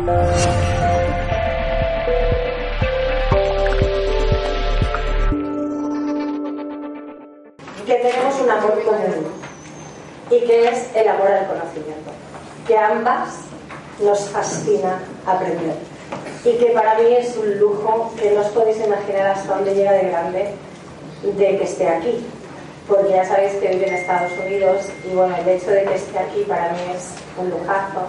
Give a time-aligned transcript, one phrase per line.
[0.00, 0.06] que
[7.96, 9.26] tenemos un amor común
[10.30, 12.12] y que es el amor al conocimiento,
[12.66, 13.40] que ambas
[14.00, 15.76] nos fascina aprender
[16.44, 19.92] y que para mí es un lujo que no os podéis imaginar hasta dónde llega
[19.92, 20.54] de grande
[21.22, 22.24] de que esté aquí,
[22.88, 26.18] porque ya sabéis que vive en Estados Unidos y bueno, el hecho de que esté
[26.18, 28.08] aquí para mí es un lujazo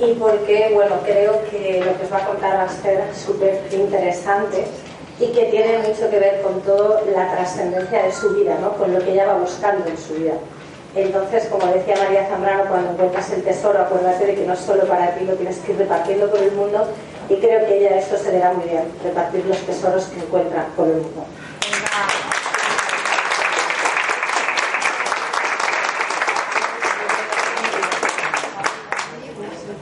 [0.00, 3.60] y porque, bueno, creo que lo que os va a contar va a ser súper
[3.70, 4.64] interesante
[5.18, 8.72] y que tiene mucho que ver con toda la trascendencia de su vida, ¿no?
[8.72, 10.32] con lo que ella va buscando en su vida.
[10.94, 14.84] Entonces, como decía María Zambrano, cuando encuentras el tesoro, acuérdate de que no es solo
[14.84, 16.88] para ti, lo tienes que ir repartiendo por el mundo
[17.28, 20.66] y creo que ella esto se le da muy bien, repartir los tesoros que encuentra
[20.74, 21.24] por el mundo.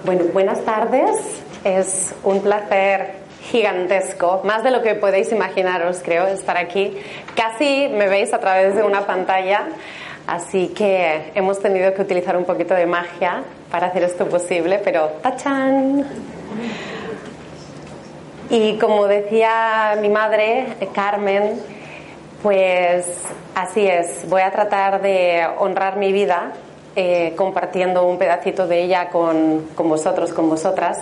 [0.08, 1.42] Bueno, buenas tardes.
[1.64, 3.10] Es un placer
[3.42, 6.96] gigantesco, más de lo que podéis imaginaros, creo, estar aquí.
[7.36, 9.68] Casi me veis a través de una pantalla,
[10.26, 15.08] así que hemos tenido que utilizar un poquito de magia para hacer esto posible, pero
[15.20, 16.06] ¡tachán!
[18.48, 21.60] Y como decía mi madre, Carmen,
[22.42, 23.04] pues
[23.54, 26.54] así es, voy a tratar de honrar mi vida
[26.96, 30.98] eh, compartiendo un pedacito de ella con, con vosotros, con vosotras.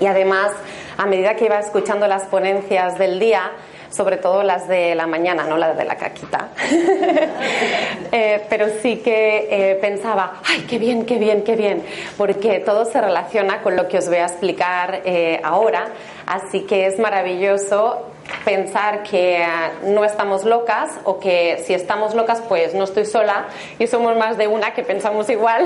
[0.00, 0.52] Y además,
[0.96, 3.50] a medida que iba escuchando las ponencias del día,
[3.94, 6.48] sobre todo las de la mañana, no las de la caquita.
[8.12, 11.82] eh, pero sí que eh, pensaba, ay, qué bien, qué bien, qué bien,
[12.16, 15.88] porque todo se relaciona con lo que os voy a explicar eh, ahora.
[16.26, 18.13] Así que es maravilloso
[18.44, 19.44] pensar que
[19.84, 23.46] no estamos locas o que si estamos locas pues no estoy sola
[23.78, 25.64] y somos más de una que pensamos igual.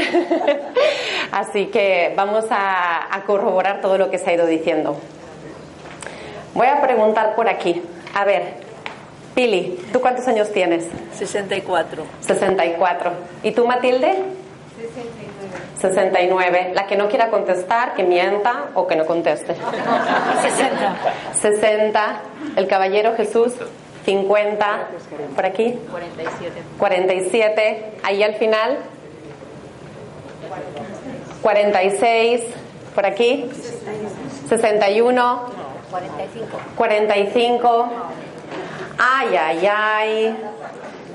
[1.32, 4.96] Así que vamos a, a corroborar todo lo que se ha ido diciendo.
[6.54, 7.82] Voy a preguntar por aquí.
[8.14, 8.54] A ver,
[9.34, 10.84] Pili, ¿tú cuántos años tienes?
[11.16, 12.02] 64.
[12.20, 13.12] 64.
[13.44, 14.16] ¿Y tú, Matilde?
[15.81, 16.72] 69.
[16.75, 19.54] La que no quiera contestar, que mienta o que no conteste.
[19.54, 20.97] 60.
[21.41, 22.20] 60.
[22.56, 23.54] El caballero Jesús,
[24.04, 24.88] 50.
[25.34, 25.78] ¿Por aquí?
[25.91, 26.62] 47.
[26.78, 27.92] 47.
[28.03, 28.78] Ahí al final.
[31.42, 32.42] 46.
[32.94, 33.50] ¿Por aquí?
[34.48, 35.42] 61.
[35.91, 36.58] 45.
[36.76, 37.88] 45.
[38.98, 40.37] Ay, ay, ay.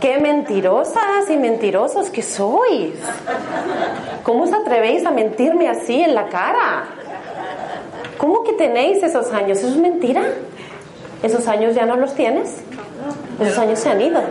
[0.04, 2.94] Qué mentirosas y mentirosos que sois.
[4.24, 6.88] ¿Cómo os atrevéis a mentirme así en la cara?
[8.18, 9.60] ¿Cómo que tenéis esos años?
[9.60, 10.24] ¿Eso es mentira?
[11.24, 12.58] ¿Esos años ya no los tienes?
[13.40, 14.22] Esos años se han ido.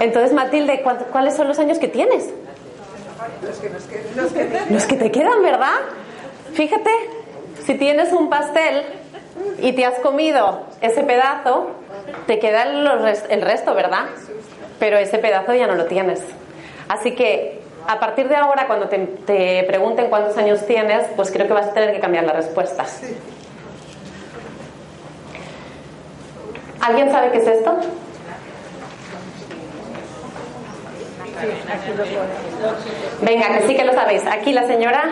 [0.00, 2.28] Entonces, Matilde, ¿cuánto- ¿cuáles son los años que tienes?
[4.68, 5.78] Los que te quedan, ¿verdad?
[6.52, 6.90] Fíjate,
[7.64, 8.82] si tienes un pastel
[9.62, 11.70] y te has comido ese pedazo,
[12.26, 14.06] te queda el resto, ¿verdad?
[14.78, 16.20] Pero ese pedazo ya no lo tienes.
[16.88, 21.46] Así que a partir de ahora, cuando te, te pregunten cuántos años tienes, pues creo
[21.46, 22.84] que vas a tener que cambiar la respuesta.
[26.80, 27.76] ¿Alguien sabe qué es esto?
[33.20, 34.22] Venga, que sí que lo sabéis.
[34.26, 35.02] Aquí la señora.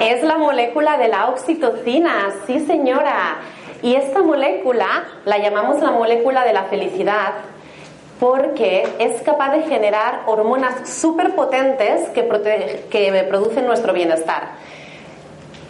[0.00, 3.38] Es la molécula de la oxitocina, sí señora.
[3.84, 7.34] Y esta molécula la llamamos la molécula de la felicidad
[8.18, 12.26] porque es capaz de generar hormonas súper potentes que,
[12.88, 14.52] que producen nuestro bienestar.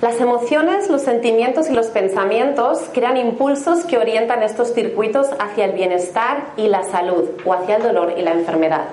[0.00, 5.72] Las emociones, los sentimientos y los pensamientos crean impulsos que orientan estos circuitos hacia el
[5.72, 8.84] bienestar y la salud o hacia el dolor y la enfermedad.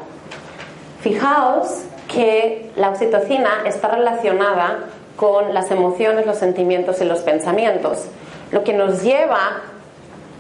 [1.01, 4.79] Fijaos que la oxitocina está relacionada
[5.15, 8.07] con las emociones, los sentimientos y los pensamientos,
[8.51, 9.62] lo que nos lleva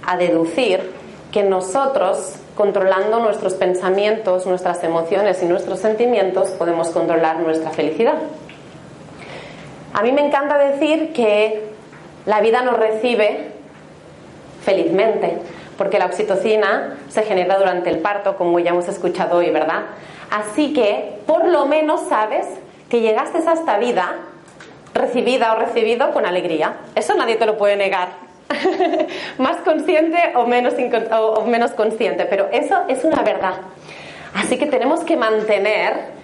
[0.05, 0.91] a deducir
[1.31, 8.15] que nosotros, controlando nuestros pensamientos, nuestras emociones y nuestros sentimientos, podemos controlar nuestra felicidad.
[9.93, 11.63] A mí me encanta decir que
[12.25, 13.51] la vida nos recibe
[14.63, 15.37] felizmente,
[15.77, 19.83] porque la oxitocina se genera durante el parto, como ya hemos escuchado hoy, ¿verdad?
[20.29, 22.45] Así que por lo menos sabes
[22.89, 24.15] que llegaste a esta vida
[24.93, 26.75] recibida o recibido con alegría.
[26.95, 28.09] Eso nadie te lo puede negar.
[29.37, 30.73] Más consciente o menos,
[31.11, 33.55] o menos consciente, pero eso es una verdad.
[34.33, 36.21] Así que tenemos que mantener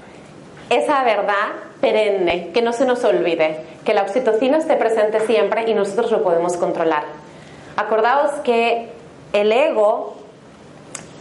[0.70, 1.50] esa verdad
[1.80, 6.24] perenne, que no se nos olvide, que la oxitocina esté presente siempre y nosotros lo
[6.24, 7.04] podemos controlar.
[7.76, 8.90] Acordaos que
[9.34, 10.16] el ego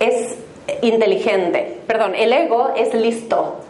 [0.00, 0.36] es
[0.82, 3.60] inteligente, perdón, el ego es listo,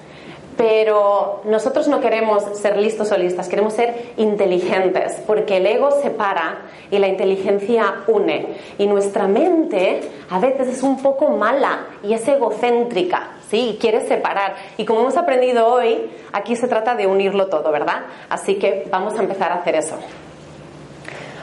[0.57, 6.63] pero nosotros no queremos ser listos o listas, queremos ser inteligentes, porque el ego separa
[6.91, 8.57] y la inteligencia une.
[8.79, 10.01] Y nuestra mente
[10.31, 13.71] a veces es un poco mala y es egocéntrica, ¿sí?
[13.71, 14.55] Y quiere separar.
[14.79, 18.03] Y como hemos aprendido hoy, aquí se trata de unirlo todo, ¿verdad?
[18.31, 19.97] Así que vamos a empezar a hacer eso.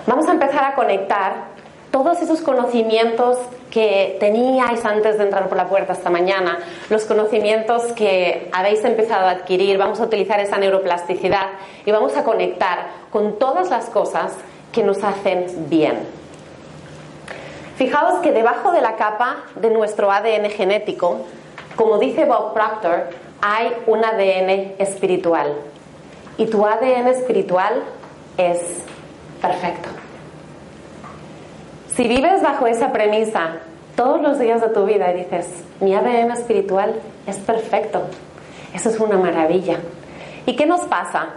[0.08, 1.53] Vamos a empezar a conectar
[1.94, 3.38] todos esos conocimientos
[3.70, 6.58] que teníais antes de entrar por la puerta esta mañana,
[6.90, 11.50] los conocimientos que habéis empezado a adquirir, vamos a utilizar esa neuroplasticidad
[11.86, 14.34] y vamos a conectar con todas las cosas
[14.72, 16.00] que nos hacen bien.
[17.76, 21.20] Fijaos que debajo de la capa de nuestro ADN genético,
[21.76, 25.54] como dice Bob Proctor, hay un ADN espiritual.
[26.40, 27.84] Y tu ADN espiritual
[28.36, 28.80] es
[29.40, 30.03] perfecto.
[31.96, 33.58] Si vives bajo esa premisa
[33.96, 35.48] todos los días de tu vida y dices,
[35.80, 36.96] mi ADN espiritual
[37.28, 38.02] es perfecto,
[38.74, 39.78] eso es una maravilla.
[40.48, 41.28] ¿Y qué nos pasa?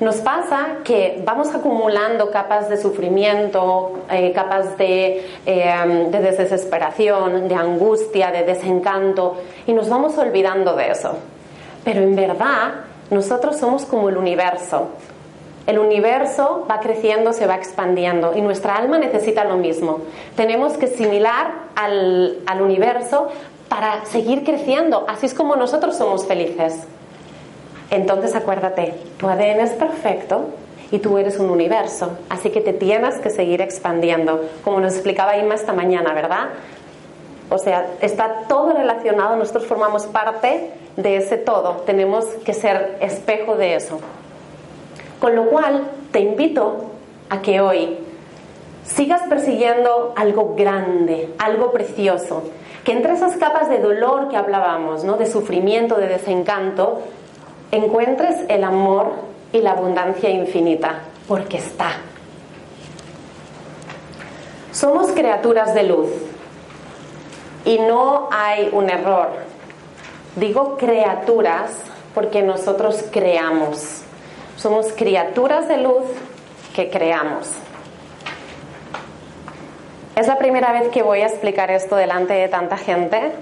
[0.00, 7.54] Nos pasa que vamos acumulando capas de sufrimiento, eh, capas de, eh, de desesperación, de
[7.54, 9.36] angustia, de desencanto,
[9.66, 11.14] y nos vamos olvidando de eso.
[11.84, 12.72] Pero en verdad,
[13.10, 14.88] nosotros somos como el universo.
[15.66, 20.00] El universo va creciendo, se va expandiendo y nuestra alma necesita lo mismo.
[20.36, 23.28] Tenemos que similar al, al universo
[23.68, 25.04] para seguir creciendo.
[25.08, 26.86] Así es como nosotros somos felices.
[27.90, 30.46] Entonces acuérdate, tu ADN es perfecto
[30.90, 35.36] y tú eres un universo, así que te tienes que seguir expandiendo, como nos explicaba
[35.36, 36.48] Inma esta mañana, ¿verdad?
[37.50, 43.56] O sea, está todo relacionado, nosotros formamos parte de ese todo, tenemos que ser espejo
[43.56, 43.98] de eso.
[45.20, 46.84] Con lo cual, te invito
[47.30, 47.98] a que hoy
[48.84, 52.44] sigas persiguiendo algo grande, algo precioso,
[52.84, 55.16] que entre esas capas de dolor que hablábamos, ¿no?
[55.16, 57.02] de sufrimiento, de desencanto,
[57.72, 59.12] encuentres el amor
[59.52, 61.90] y la abundancia infinita, porque está.
[64.70, 66.10] Somos criaturas de luz
[67.64, 69.30] y no hay un error.
[70.36, 71.72] Digo criaturas
[72.14, 74.05] porque nosotros creamos.
[74.56, 76.04] Somos criaturas de luz
[76.74, 77.50] que creamos.
[80.16, 83.32] Es la primera vez que voy a explicar esto delante de tanta gente.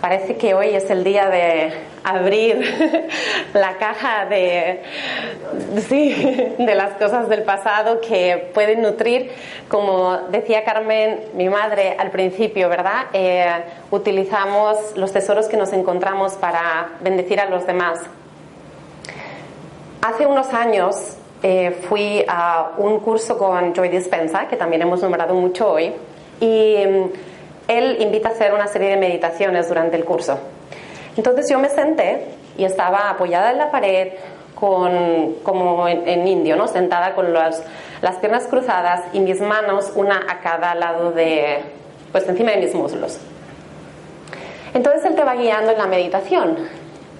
[0.00, 1.72] Parece que hoy es el día de
[2.04, 3.08] abrir
[3.52, 4.84] la caja de,
[6.56, 9.32] de las cosas del pasado que pueden nutrir,
[9.68, 13.06] como decía Carmen, mi madre al principio, ¿verdad?
[13.12, 13.50] Eh,
[13.90, 17.98] utilizamos los tesoros que nos encontramos para bendecir a los demás.
[20.00, 25.34] Hace unos años eh, fui a un curso con Joy Dispensa, que también hemos nombrado
[25.34, 25.92] mucho hoy,
[26.40, 27.04] y mm,
[27.66, 30.38] él invita a hacer una serie de meditaciones durante el curso.
[31.16, 34.12] Entonces yo me senté y estaba apoyada en la pared,
[34.54, 36.68] con, como en, indio, ¿no?
[36.68, 37.62] sentada con las,
[38.00, 41.58] las piernas cruzadas y mis manos una a cada lado de,
[42.12, 43.18] pues encima de mis muslos.
[44.74, 46.56] Entonces él te va guiando en la meditación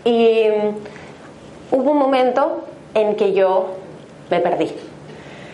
[0.05, 2.68] y mm, hubo un momento
[3.00, 3.67] en que yo
[4.31, 4.73] me perdí.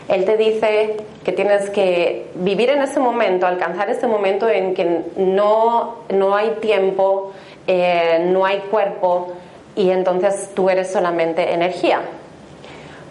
[0.09, 5.03] Él te dice que tienes que vivir en ese momento, alcanzar ese momento en que
[5.17, 7.33] no, no hay tiempo,
[7.67, 9.33] eh, no hay cuerpo
[9.75, 12.01] y entonces tú eres solamente energía.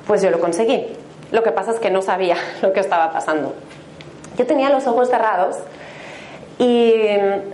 [0.06, 0.86] Pues yo lo conseguí.
[1.32, 3.56] Lo que pasa es que no sabía lo que estaba pasando.
[4.38, 5.58] Yo tenía los ojos cerrados
[6.60, 6.94] y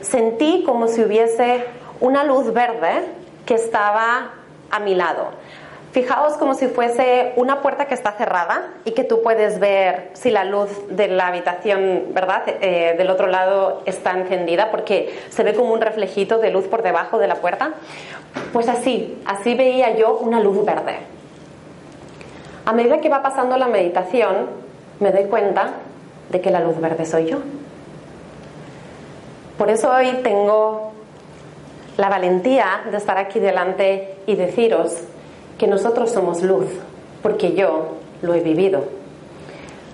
[0.02, 1.64] sentí como si hubiese
[2.02, 3.06] una luz verde
[3.46, 4.32] que estaba
[4.70, 5.30] a mi lado.
[5.92, 10.30] Fijaos como si fuese una puerta que está cerrada y que tú puedes ver si
[10.30, 15.56] la luz de la habitación, ¿verdad?, eh, del otro lado está encendida porque se ve
[15.56, 17.72] como un reflejito de luz por debajo de la puerta.
[18.54, 20.98] Pues así, así veía yo una luz verde.
[22.66, 24.48] A medida que va pasando la meditación,
[25.00, 25.72] me doy cuenta
[26.30, 27.40] de que la luz verde soy yo.
[29.58, 30.92] Por eso hoy tengo
[31.98, 34.94] la valentía de estar aquí delante y deciros
[35.60, 36.66] que nosotros somos luz,
[37.22, 38.86] porque yo lo he vivido.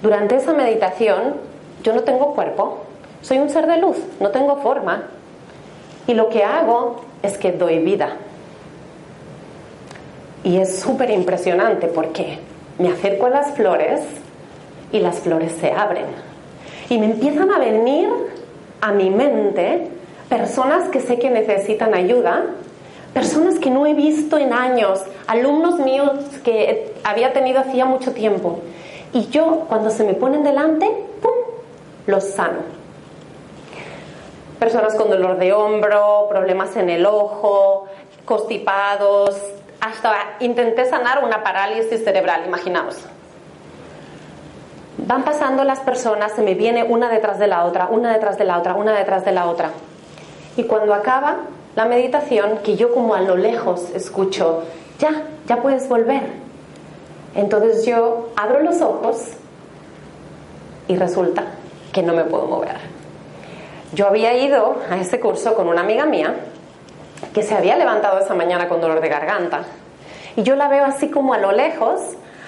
[0.01, 1.35] Durante esa meditación
[1.83, 2.83] yo no tengo cuerpo,
[3.21, 5.03] soy un ser de luz, no tengo forma.
[6.07, 8.17] Y lo que hago es que doy vida.
[10.43, 12.37] Y es súper impresionante porque
[12.77, 14.01] me acerco a las flores
[14.91, 16.05] y las flores se abren.
[16.89, 18.09] Y me empiezan a venir
[18.81, 19.89] a mi mente
[20.29, 22.43] personas que sé que necesitan ayuda,
[23.15, 26.11] personas que no he visto en años, alumnos míos
[26.43, 28.59] que había tenido hacía mucho tiempo.
[29.13, 30.85] Y yo, cuando se me ponen delante,
[31.21, 31.31] ¡pum!,
[32.07, 32.59] los sano.
[34.59, 37.85] Personas con dolor de hombro, problemas en el ojo,
[38.25, 39.41] constipados,
[39.79, 42.97] hasta intenté sanar una parálisis cerebral, imaginaos.
[44.97, 48.43] Van pasando las personas, se me viene una detrás de la otra, una detrás de
[48.43, 49.69] la otra, una detrás de la otra.
[50.57, 51.37] Y cuando acaba
[51.75, 54.63] la meditación, que yo como a lo lejos escucho,
[54.99, 56.23] ya, ya puedes volver.
[57.35, 59.33] Entonces yo abro los ojos
[60.87, 61.43] y resulta
[61.91, 62.77] que no me puedo mover.
[63.93, 66.35] Yo había ido a ese curso con una amiga mía
[67.33, 69.63] que se había levantado esa mañana con dolor de garganta.
[70.35, 72.01] Y yo la veo así como a lo lejos,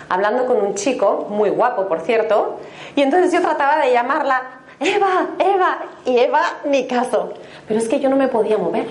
[0.09, 2.59] hablando con un chico, muy guapo por cierto,
[2.95, 4.41] y entonces yo trataba de llamarla,
[4.79, 7.33] Eva, Eva, y Eva ni caso.
[7.67, 8.87] Pero es que yo no me podía mover.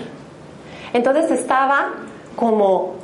[0.97, 1.89] Entonces estaba
[2.35, 2.95] como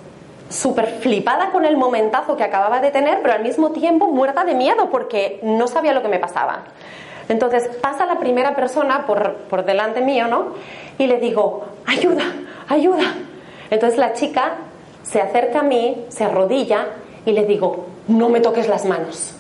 [0.50, 4.56] súper flipada con el momentazo que acababa de tener, pero al mismo tiempo muerta de
[4.56, 6.64] miedo porque no sabía lo que me pasaba.
[7.30, 10.54] Entonces pasa la primera persona por, por delante mío, ¿no?
[10.98, 12.24] Y le digo, ayuda,
[12.68, 13.14] ayuda.
[13.70, 14.54] Entonces la chica
[15.04, 16.88] se acerca a mí, se arrodilla
[17.28, 19.36] y le digo, no me toques las manos.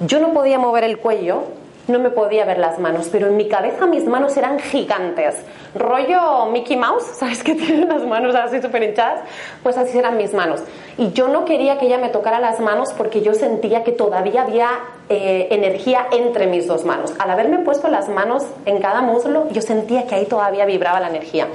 [0.00, 1.42] Yo no podía mover el cuello,
[1.86, 5.36] no me podía ver las manos, pero en mi cabeza mis manos eran gigantes.
[5.74, 9.20] Rollo Mickey Mouse, ¿sabes que tiene las manos así súper hinchadas?
[9.62, 10.62] Pues así eran mis manos.
[10.96, 14.42] Y yo no quería que ella me tocara las manos porque yo sentía que todavía
[14.42, 14.68] había
[15.08, 17.12] eh, energía entre mis dos manos.
[17.18, 21.08] Al haberme puesto las manos en cada muslo, yo sentía que ahí todavía vibraba la
[21.08, 21.48] energía.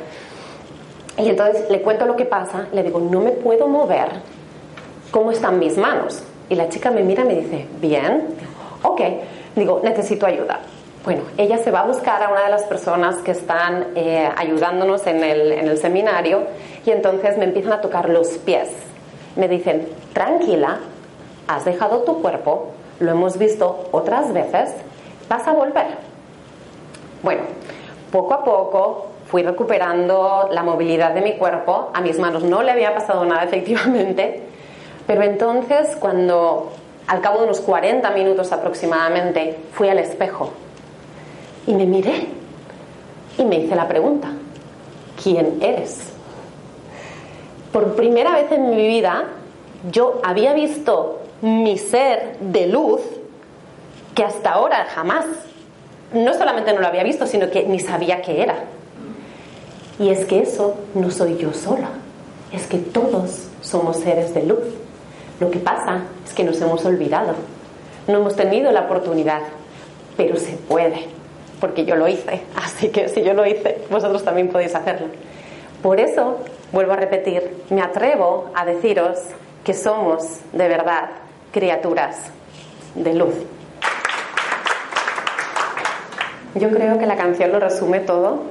[1.17, 4.07] Y entonces le cuento lo que pasa, le digo, no me puedo mover,
[5.11, 6.23] ¿cómo están mis manos?
[6.49, 8.35] Y la chica me mira y me dice, bien,
[8.83, 9.01] ok,
[9.55, 10.59] digo, necesito ayuda.
[11.03, 15.07] Bueno, ella se va a buscar a una de las personas que están eh, ayudándonos
[15.07, 16.43] en el, en el seminario
[16.85, 18.69] y entonces me empiezan a tocar los pies.
[19.35, 20.79] Me dicen, tranquila,
[21.47, 24.71] has dejado tu cuerpo, lo hemos visto otras veces,
[25.29, 25.87] vas a volver.
[27.23, 27.41] Bueno,
[28.11, 32.71] poco a poco fui recuperando la movilidad de mi cuerpo, a mis manos no le
[32.71, 34.43] había pasado nada efectivamente,
[35.07, 36.71] pero entonces cuando
[37.09, 40.51] al cabo de unos 40 minutos aproximadamente fui al espejo
[41.65, 42.27] y me miré
[43.35, 44.29] y me hice la pregunta,
[45.21, 46.01] ¿quién eres?
[47.73, 49.23] Por primera vez en mi vida
[49.91, 53.01] yo había visto mi ser de luz
[54.13, 55.25] que hasta ahora jamás,
[56.13, 58.65] no solamente no lo había visto, sino que ni sabía qué era.
[59.97, 61.89] Y es que eso no soy yo sola,
[62.51, 64.59] es que todos somos seres de luz.
[65.39, 67.33] Lo que pasa es que nos hemos olvidado,
[68.07, 69.41] no hemos tenido la oportunidad,
[70.17, 71.07] pero se puede,
[71.59, 75.07] porque yo lo hice, así que si yo lo hice, vosotros también podéis hacerlo.
[75.81, 76.37] Por eso,
[76.71, 79.17] vuelvo a repetir, me atrevo a deciros
[79.63, 81.09] que somos de verdad
[81.51, 82.17] criaturas
[82.95, 83.35] de luz.
[86.55, 88.41] Yo creo que la canción lo resume todo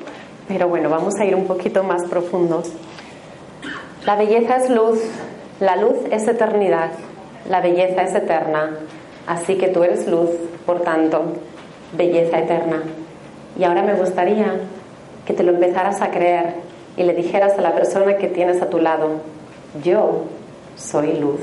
[0.48, 2.62] pero bueno, vamos a ir un poquito más profundo.
[4.06, 4.98] La belleza es luz,
[5.60, 6.90] la luz es eternidad,
[7.48, 8.76] la belleza es eterna.
[9.26, 10.30] Así que tú eres luz,
[10.64, 11.22] por tanto,
[11.96, 12.82] belleza eterna.
[13.58, 14.54] Y ahora me gustaría
[15.26, 16.54] que te lo empezaras a creer
[16.96, 19.20] y le dijeras a la persona que tienes a tu lado,
[19.82, 20.24] yo
[20.76, 21.40] soy luz.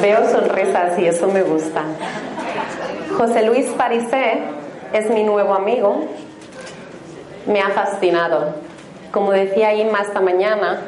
[0.00, 0.26] Veo
[0.98, 1.82] y eso me gusta.
[3.16, 4.40] José Luis Parisé
[4.92, 6.04] es mi nuevo amigo.
[7.46, 8.54] Me ha fascinado.
[9.10, 10.80] Como decía Inma esta mañana,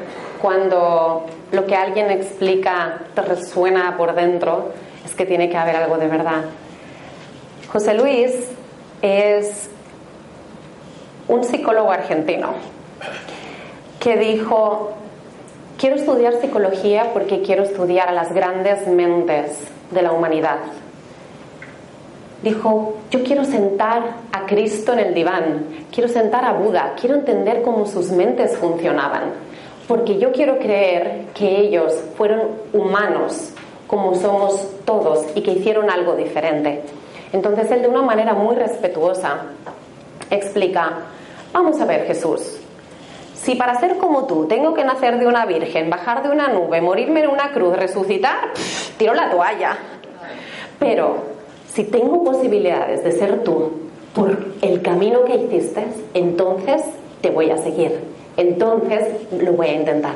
[0.42, 4.72] cuando lo que alguien explica te resuena por dentro,
[5.04, 6.44] es que tiene que haber algo de verdad.
[7.72, 8.48] José Luis
[9.00, 9.70] es
[11.28, 12.52] un psicólogo argentino
[13.98, 14.92] que dijo,
[15.78, 19.58] quiero estudiar psicología porque quiero estudiar a las grandes mentes
[19.90, 20.58] de la humanidad.
[22.42, 27.62] dijo, yo quiero sentar a Cristo en el diván, quiero sentar a Buda, quiero entender
[27.62, 29.32] cómo sus mentes funcionaban,
[29.86, 32.40] porque yo quiero creer que ellos fueron
[32.72, 33.52] humanos
[33.86, 36.82] como somos todos y que hicieron algo diferente.
[37.32, 39.42] Entonces él de una manera muy respetuosa
[40.30, 40.92] explica,
[41.52, 42.61] vamos a ver Jesús,
[43.42, 46.80] si para ser como tú tengo que nacer de una virgen, bajar de una nube,
[46.80, 48.52] morirme en una cruz, resucitar,
[48.98, 49.76] tiro la toalla.
[50.78, 51.16] Pero
[51.68, 53.72] si tengo posibilidades de ser tú
[54.14, 55.84] por el camino que hiciste,
[56.14, 56.82] entonces
[57.20, 58.00] te voy a seguir.
[58.36, 60.14] Entonces lo voy a intentar.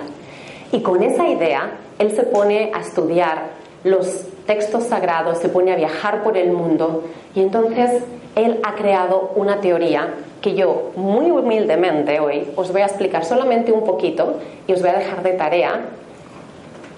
[0.71, 3.49] Y con esa idea, él se pone a estudiar
[3.83, 7.02] los textos sagrados, se pone a viajar por el mundo
[7.35, 8.04] y entonces
[8.37, 13.73] él ha creado una teoría que yo muy humildemente hoy os voy a explicar solamente
[13.73, 15.81] un poquito y os voy a dejar de tarea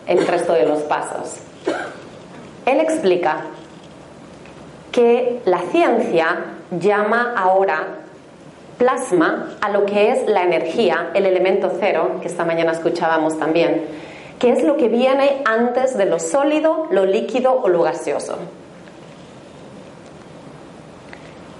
[0.07, 1.37] el resto de los pasos.
[2.66, 3.45] Él explica
[4.92, 7.99] que la ciencia llama ahora
[8.78, 13.87] plasma a lo que es la energía, el elemento cero, que esta mañana escuchábamos también,
[14.38, 18.38] que es lo que viene antes de lo sólido, lo líquido o lo gaseoso.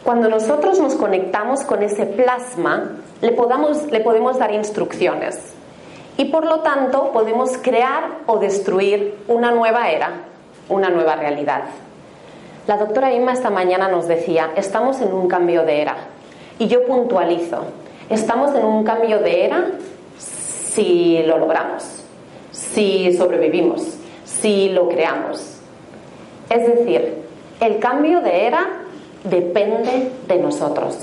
[0.09, 3.37] Cuando nosotros nos conectamos con ese plasma, le,
[3.91, 5.39] le podemos dar instrucciones
[6.17, 10.13] y por lo tanto podemos crear o destruir una nueva era,
[10.71, 11.65] una nueva realidad.
[12.67, 15.97] La doctora Inma esta mañana nos decía, estamos en un cambio de era.
[16.59, 17.65] Y yo puntualizo,
[18.09, 19.73] estamos en un cambio de era
[20.17, 21.85] si lo logramos,
[22.51, 25.59] si sobrevivimos, si lo creamos.
[26.49, 27.25] Es decir,
[27.61, 28.78] el cambio de era
[29.25, 30.99] depende de nosotros.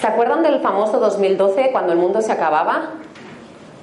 [0.00, 2.90] ¿Se acuerdan del famoso 2012 cuando el mundo se acababa?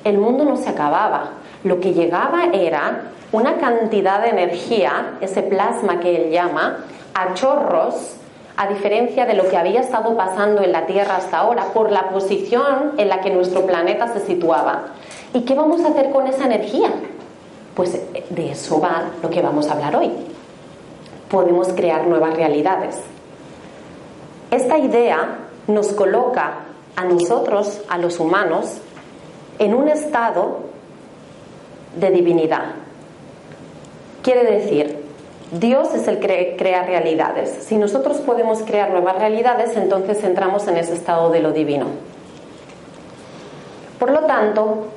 [0.04, 1.32] El mundo no se acababa.
[1.64, 8.16] Lo que llegaba era una cantidad de energía, ese plasma que él llama, a chorros,
[8.58, 12.10] a diferencia de lo que había estado pasando en la Tierra hasta ahora, por la
[12.10, 14.86] posición en la que nuestro planeta se situaba.
[15.34, 16.90] ¿Y qué vamos a hacer con esa energía?
[17.76, 20.12] Pues de eso va lo que vamos a hablar hoy.
[21.30, 23.15] Podemos crear nuevas realidades.
[24.56, 26.60] Esta idea nos coloca
[26.96, 28.78] a nosotros, a los humanos,
[29.60, 30.60] en un estado
[31.98, 32.68] de divinidad.
[34.24, 35.04] Quiere decir,
[35.52, 37.50] Dios es el que crea realidades.
[37.66, 41.88] Si nosotros podemos crear nuevas realidades, entonces entramos en ese estado de lo divino.
[44.00, 44.88] Por lo tanto,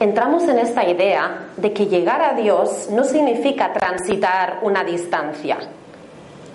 [0.00, 5.58] entramos en esta idea de que llegar a Dios no significa transitar una distancia,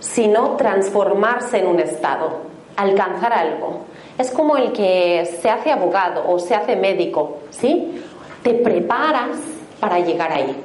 [0.06, 2.42] sino transformarse en un estado,
[2.78, 3.86] alcanzar algo.
[4.18, 8.02] Es como el que se hace abogado o se hace médico, ¿sí?
[8.44, 9.38] Te preparas
[9.80, 10.56] para llegar ahí.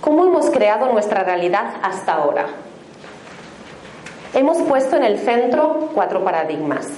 [0.00, 2.46] ¿Cómo hemos creado nuestra realidad hasta ahora?
[4.34, 6.88] Hemos puesto en el centro cuatro paradigmas.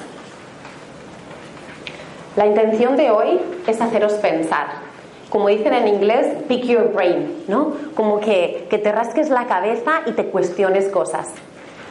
[2.36, 4.87] La intención de hoy es haceros pensar,
[5.30, 7.72] como dicen en inglés, pick your brain, ¿no?
[7.94, 11.28] Como que, que te rasques la cabeza y te cuestiones cosas.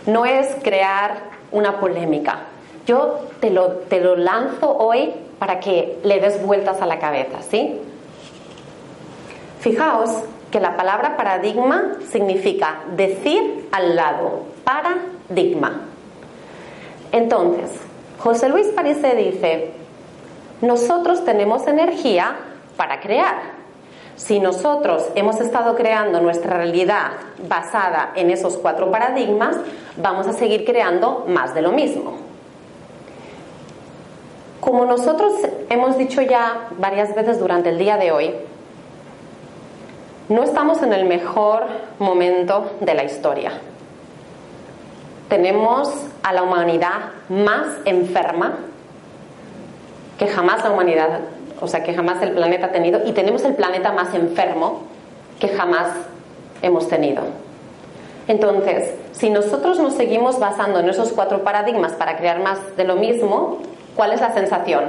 [0.06, 1.18] No es crear
[1.52, 2.40] una polémica.
[2.86, 7.42] Yo te lo, te lo lanzo hoy para que le des vueltas a la cabeza,
[7.42, 7.80] ¿sí?
[9.60, 10.10] Fijaos
[10.52, 15.82] que la palabra paradigma significa decir al lado, paradigma.
[17.12, 17.72] Entonces,
[18.18, 19.72] José Luis Parise dice,
[20.62, 22.38] nosotros tenemos energía
[22.78, 23.58] para crear.
[24.16, 27.12] Si nosotros hemos estado creando nuestra realidad
[27.48, 29.58] basada en esos cuatro paradigmas,
[29.98, 32.14] vamos a seguir creando más de lo mismo.
[34.60, 35.34] Como nosotros
[35.70, 38.34] hemos dicho ya varias veces durante el día de hoy,
[40.30, 41.68] no estamos en el mejor
[42.00, 43.52] momento de la historia.
[45.30, 45.90] Tenemos
[46.24, 48.58] a la humanidad más enferma
[50.18, 51.20] que jamás la humanidad
[51.60, 54.84] o sea, que jamás el planeta ha tenido, y tenemos el planeta más enfermo
[55.40, 55.90] que jamás
[56.62, 57.24] hemos tenido.
[58.28, 62.96] Entonces, si nosotros nos seguimos basando en esos cuatro paradigmas para crear más de lo
[62.96, 63.60] mismo,
[63.96, 64.84] ¿cuál es la sensación?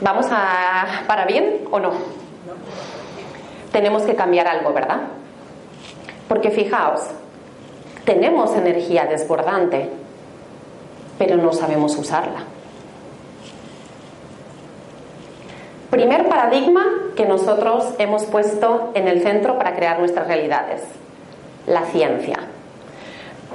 [0.00, 1.92] ¿Vamos a para bien o no?
[3.72, 5.02] Tenemos que cambiar algo, ¿verdad?
[6.28, 7.02] Porque fijaos,
[8.04, 9.90] tenemos energía desbordante,
[11.18, 12.44] pero no sabemos usarla.
[15.92, 20.80] Primer paradigma que nosotros hemos puesto en el centro para crear nuestras realidades,
[21.66, 22.38] la ciencia.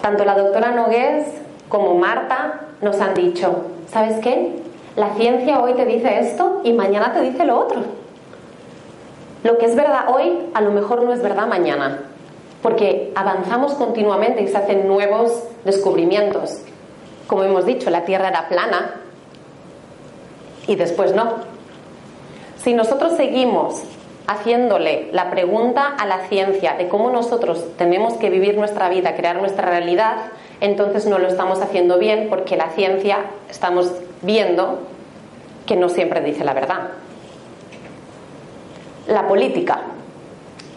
[0.04, 1.26] Tanto la doctora Nogués
[1.68, 4.54] como Marta nos han dicho, ¿sabes qué?
[4.96, 7.82] La ciencia hoy te dice esto y mañana te dice lo otro.
[9.44, 12.02] Lo que es verdad hoy a lo mejor no es verdad mañana,
[12.62, 16.62] porque avanzamos continuamente y se hacen nuevos descubrimientos.
[17.26, 18.92] Como hemos dicho, la Tierra era plana
[20.68, 21.57] y después no.
[22.68, 23.82] Si nosotros seguimos
[24.28, 29.38] haciéndole la pregunta a la ciencia de cómo nosotros tenemos que vivir nuestra vida, crear
[29.38, 30.18] nuestra realidad,
[30.60, 34.80] entonces no lo estamos haciendo bien porque la ciencia estamos viendo
[35.66, 36.90] que no siempre dice la verdad.
[39.08, 39.84] La política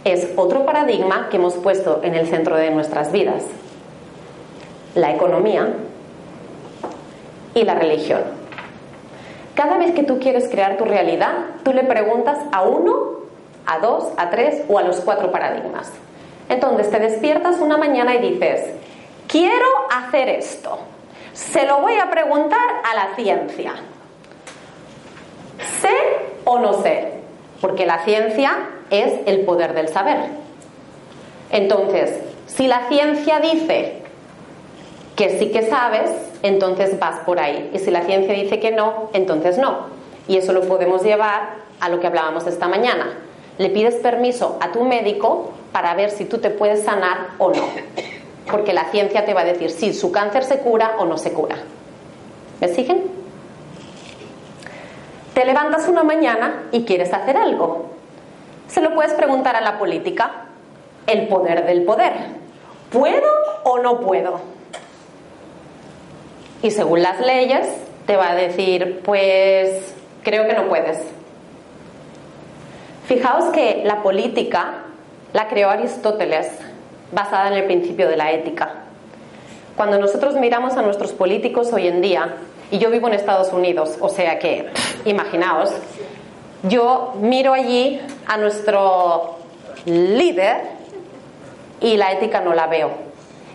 [0.05, 3.42] es otro paradigma que hemos puesto en el centro de nuestras vidas.
[4.94, 5.74] La economía
[7.53, 8.39] y la religión.
[9.61, 12.94] Cada vez que tú quieres crear tu realidad, tú le preguntas a uno,
[13.66, 15.92] a dos, a tres o a los cuatro paradigmas.
[16.49, 18.70] Entonces te despiertas una mañana y dices,
[19.29, 20.79] quiero hacer esto.
[21.35, 22.59] Se lo voy a preguntar
[22.90, 23.75] a la ciencia.
[25.83, 25.94] ¿Sé
[26.46, 27.12] o no sé?
[27.61, 28.53] Porque la ciencia
[28.88, 30.20] es el poder del saber.
[31.51, 33.99] Entonces, si la ciencia dice
[35.20, 36.11] que sí que sabes,
[36.42, 37.70] entonces vas por ahí.
[37.74, 39.88] Y si la ciencia dice que no, entonces no.
[40.26, 43.18] Y eso lo podemos llevar a lo que hablábamos esta mañana.
[43.59, 47.64] Le pides permiso a tu médico para ver si tú te puedes sanar o no.
[48.50, 51.35] Porque la ciencia te va a decir si su cáncer se cura o no se
[51.35, 51.56] cura.
[52.59, 53.02] ¿Me siguen?
[55.35, 57.90] Te levantas una mañana y quieres hacer algo.
[58.68, 60.46] Se lo puedes preguntar a la política.
[61.06, 62.14] El poder del poder.
[62.90, 63.28] ¿Puedo
[63.64, 64.60] o no puedo?
[66.62, 67.66] Y según las leyes,
[68.07, 70.99] te va a decir, pues creo que no puedes.
[73.07, 74.85] Fijaos que la política
[75.33, 76.49] la creó Aristóteles
[77.12, 78.75] basada en el principio de la ética.
[79.77, 82.37] Cuando nosotros miramos a nuestros políticos hoy en día,
[82.70, 84.68] y yo vivo en Estados Unidos, o sea que,
[85.05, 85.73] imaginaos,
[86.64, 89.37] yo miro allí a nuestro
[89.87, 90.62] líder
[91.81, 92.90] y la ética no la veo.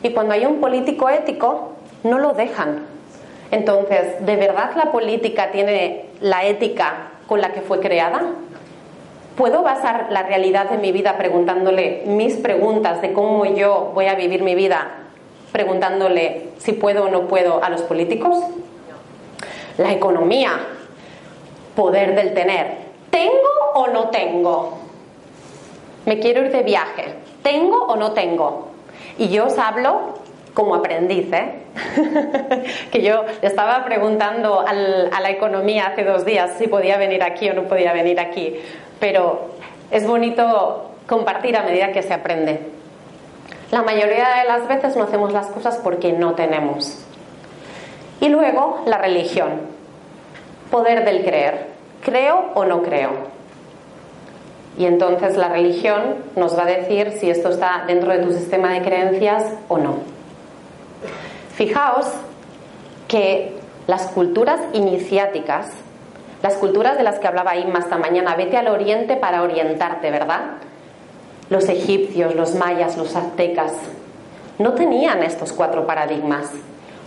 [0.01, 2.94] Y cuando hay un político ético, no lo dejan.
[3.55, 8.21] Entonces, ¿de verdad la política tiene la ética con la que fue creada?
[9.37, 14.15] ¿Puedo basar la realidad de mi vida preguntándole mis preguntas de cómo yo voy a
[14.15, 14.91] vivir mi vida,
[15.53, 18.37] preguntándole si puedo o no puedo a los políticos?
[19.77, 20.59] La economía,
[21.77, 22.75] poder del tener.
[23.09, 24.79] ¿Tengo o no tengo?
[26.05, 27.15] Me quiero ir de viaje.
[27.41, 28.67] ¿Tengo o no tengo?
[29.17, 30.24] Y yo os hablo
[30.55, 31.59] como aprendiz, ¿eh?
[32.91, 37.53] que yo estaba preguntando a la economía hace dos días si podía venir aquí o
[37.53, 38.55] no podía venir aquí
[38.99, 39.49] pero
[39.91, 42.59] es bonito compartir a medida que se aprende.
[43.71, 47.03] La mayoría de las veces no hacemos las cosas porque no tenemos.
[48.21, 49.61] Y luego la religión,
[50.71, 51.67] poder del creer,
[52.03, 53.11] creo o no creo.
[54.77, 58.73] Y entonces la religión nos va a decir si esto está dentro de tu sistema
[58.73, 60.14] de creencias o no.
[61.55, 62.07] Fijaos
[63.07, 63.53] que
[63.87, 65.71] las culturas iniciáticas
[66.45, 70.57] las culturas de las que hablaba Inma esta mañana, vete al oriente para orientarte, ¿verdad?
[71.49, 73.73] Los egipcios, los mayas, los aztecas,
[74.59, 76.51] no tenían estos cuatro paradigmas.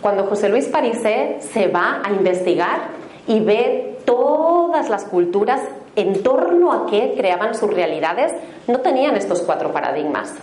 [0.01, 2.89] Cuando José Luis Parisé se va a investigar
[3.29, 5.61] y ve todas las culturas
[5.95, 8.33] en torno a qué creaban sus realidades,
[8.67, 10.35] no tenían estos cuatro paradigmas.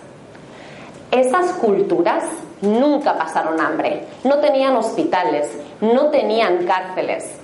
[1.15, 2.25] Esas culturas
[2.61, 5.49] nunca pasaron hambre, no tenían hospitales,
[5.79, 7.37] no tenían cárceles,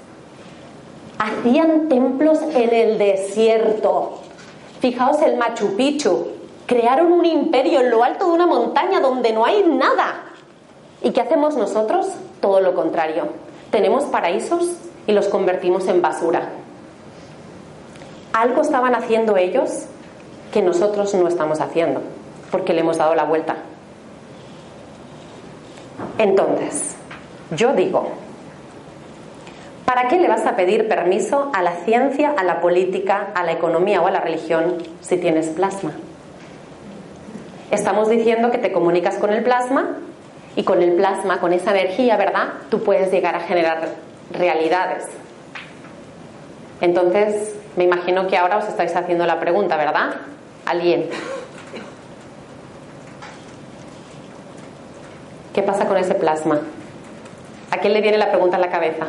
[1.18, 4.20] hacían templos en el desierto.
[4.82, 6.28] Fijaos el Machu Picchu.
[6.66, 10.24] Crearon un imperio en lo alto de una montaña donde no hay nada.
[11.02, 12.08] ¿Y qué hacemos nosotros?
[12.42, 13.30] Todo lo contrario.
[13.72, 14.70] Tenemos paraísos
[15.08, 16.50] y los convertimos en basura.
[18.34, 19.86] Algo estaban haciendo ellos
[20.52, 22.02] que nosotros no estamos haciendo,
[22.52, 23.56] porque le hemos dado la vuelta.
[26.18, 26.96] Entonces,
[27.52, 28.12] yo digo,
[29.92, 33.52] ¿Para qué le vas a pedir permiso a la ciencia, a la política, a la
[33.52, 35.92] economía o a la religión si tienes plasma?
[37.72, 39.98] Estamos diciendo que te comunicas con el plasma
[40.56, 42.54] y con el plasma, con esa energía, ¿verdad?
[42.70, 43.90] Tú puedes llegar a generar
[44.32, 45.08] realidades.
[46.80, 50.16] Entonces, me imagino que ahora os estáis haciendo la pregunta, ¿verdad?
[50.66, 51.10] ¿Alguien?
[55.62, 56.60] ¿Qué pasa con ese plasma?
[57.70, 59.06] ¿A quién le viene la pregunta a la cabeza?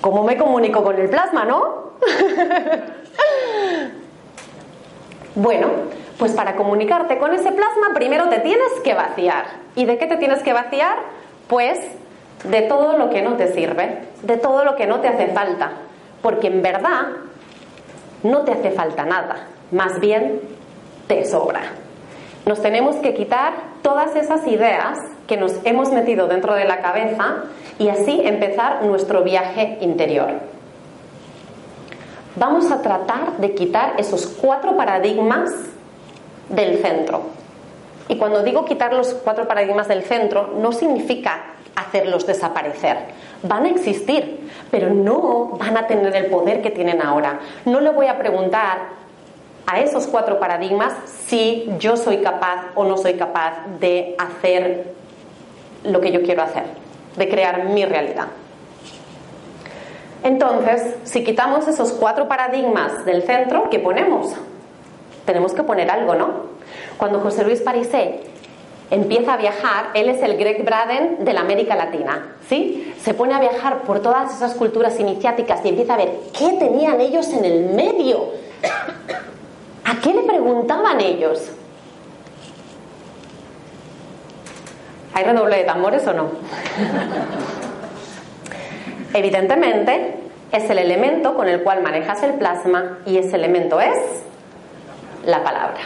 [0.00, 1.94] ¿Cómo me comunico con el plasma, no?
[5.34, 5.66] bueno,
[6.16, 9.46] pues para comunicarte con ese plasma primero te tienes que vaciar.
[9.74, 10.98] ¿Y de qué te tienes que vaciar?
[11.48, 11.76] Pues
[12.44, 15.72] de todo lo que no te sirve, de todo lo que no te hace falta.
[16.22, 17.08] Porque en verdad,
[18.22, 20.40] no te hace falta nada, más bien
[21.08, 21.62] te sobra.
[22.50, 27.44] Nos tenemos que quitar todas esas ideas que nos hemos metido dentro de la cabeza
[27.78, 30.32] y así empezar nuestro viaje interior.
[32.34, 35.48] Vamos a tratar de quitar esos cuatro paradigmas
[36.48, 37.22] del centro.
[38.08, 42.96] Y cuando digo quitar los cuatro paradigmas del centro, no significa hacerlos desaparecer.
[43.44, 47.38] Van a existir, pero no van a tener el poder que tienen ahora.
[47.64, 48.99] No le voy a preguntar
[49.66, 50.92] a esos cuatro paradigmas
[51.26, 54.92] si yo soy capaz o no soy capaz de hacer
[55.84, 56.64] lo que yo quiero hacer,
[57.16, 58.26] de crear mi realidad.
[60.22, 64.34] Entonces, si quitamos esos cuatro paradigmas del centro, ¿qué ponemos?
[65.24, 66.50] Tenemos que poner algo, ¿no?
[66.98, 68.20] Cuando José Luis Parisé
[68.90, 72.92] empieza a viajar, él es el Greg Braden de la América Latina, ¿sí?
[73.00, 77.00] Se pone a viajar por todas esas culturas iniciáticas y empieza a ver qué tenían
[77.00, 78.28] ellos en el medio
[79.90, 81.50] ¿A qué le preguntaban ellos?
[85.12, 86.28] ¿Hay redoble de tambores o no?
[89.14, 90.14] Evidentemente,
[90.52, 93.96] es el elemento con el cual manejas el plasma y ese elemento es
[95.26, 95.80] la palabra.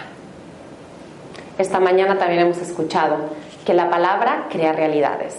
[1.56, 3.16] Esta mañana también hemos escuchado
[3.64, 5.34] que la palabra crea realidades.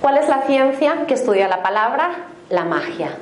[0.00, 2.10] ¿Cuál es la ciencia que estudia la palabra?
[2.50, 3.12] La magia.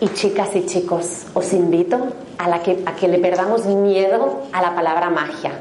[0.00, 1.98] Y chicas y chicos, os invito
[2.38, 5.60] a, la que, a que le perdamos miedo a la palabra magia.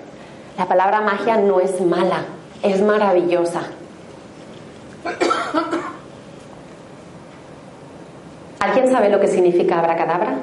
[0.57, 2.23] La palabra magia no es mala,
[2.63, 3.63] es maravillosa.
[8.59, 10.35] ¿Alguien sabe lo que significa abracadabra?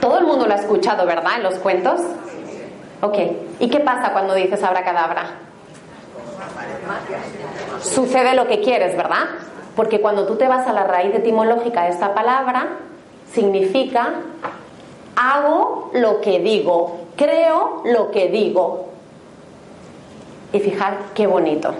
[0.00, 1.36] Todo el mundo lo ha escuchado, ¿verdad?
[1.36, 2.00] En los cuentos.
[3.02, 3.18] Ok.
[3.60, 5.38] ¿Y qué pasa cuando dices abracadabra?
[7.82, 9.28] Sucede lo que quieres, ¿verdad?
[9.76, 12.78] Porque cuando tú te vas a la raíz etimológica de esta palabra,
[13.32, 14.14] significa
[15.16, 18.88] hago lo que digo, creo lo que digo.
[20.52, 21.74] Y fijar qué bonito.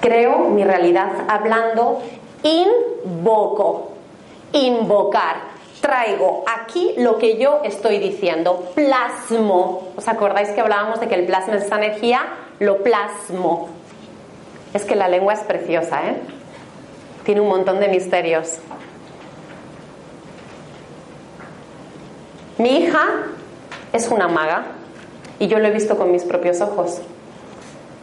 [0.00, 2.00] Creo mi realidad hablando,
[2.42, 3.90] invoco,
[4.52, 5.50] invocar.
[5.80, 9.88] Traigo aquí lo que yo estoy diciendo, plasmo.
[9.96, 12.20] ¿Os acordáis que hablábamos de que el plasma es esa energía?
[12.58, 13.79] Lo plasmo.
[14.72, 16.16] Es que la lengua es preciosa, ¿eh?
[17.24, 18.58] Tiene un montón de misterios.
[22.58, 23.06] Mi hija
[23.92, 24.64] es una maga
[25.38, 27.00] y yo lo he visto con mis propios ojos.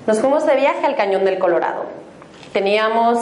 [0.08, 1.86] Nos fuimos de viaje al Cañón del Colorado.
[2.54, 3.20] Teníamos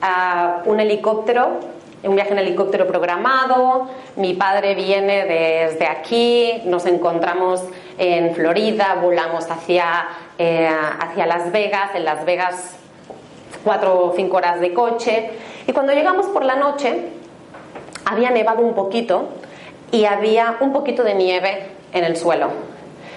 [0.00, 1.60] ah, un helicóptero,
[2.02, 3.88] un viaje en helicóptero programado.
[4.16, 7.62] Mi padre viene desde aquí, nos encontramos
[7.98, 10.68] en Florida, volamos hacia, eh,
[11.00, 11.90] hacia Las Vegas.
[11.94, 12.76] En Las Vegas
[13.64, 15.30] cuatro o cinco horas de coche.
[15.66, 17.10] Y cuando llegamos por la noche,
[18.04, 19.28] había nevado un poquito
[19.90, 22.48] y había un poquito de nieve en el suelo.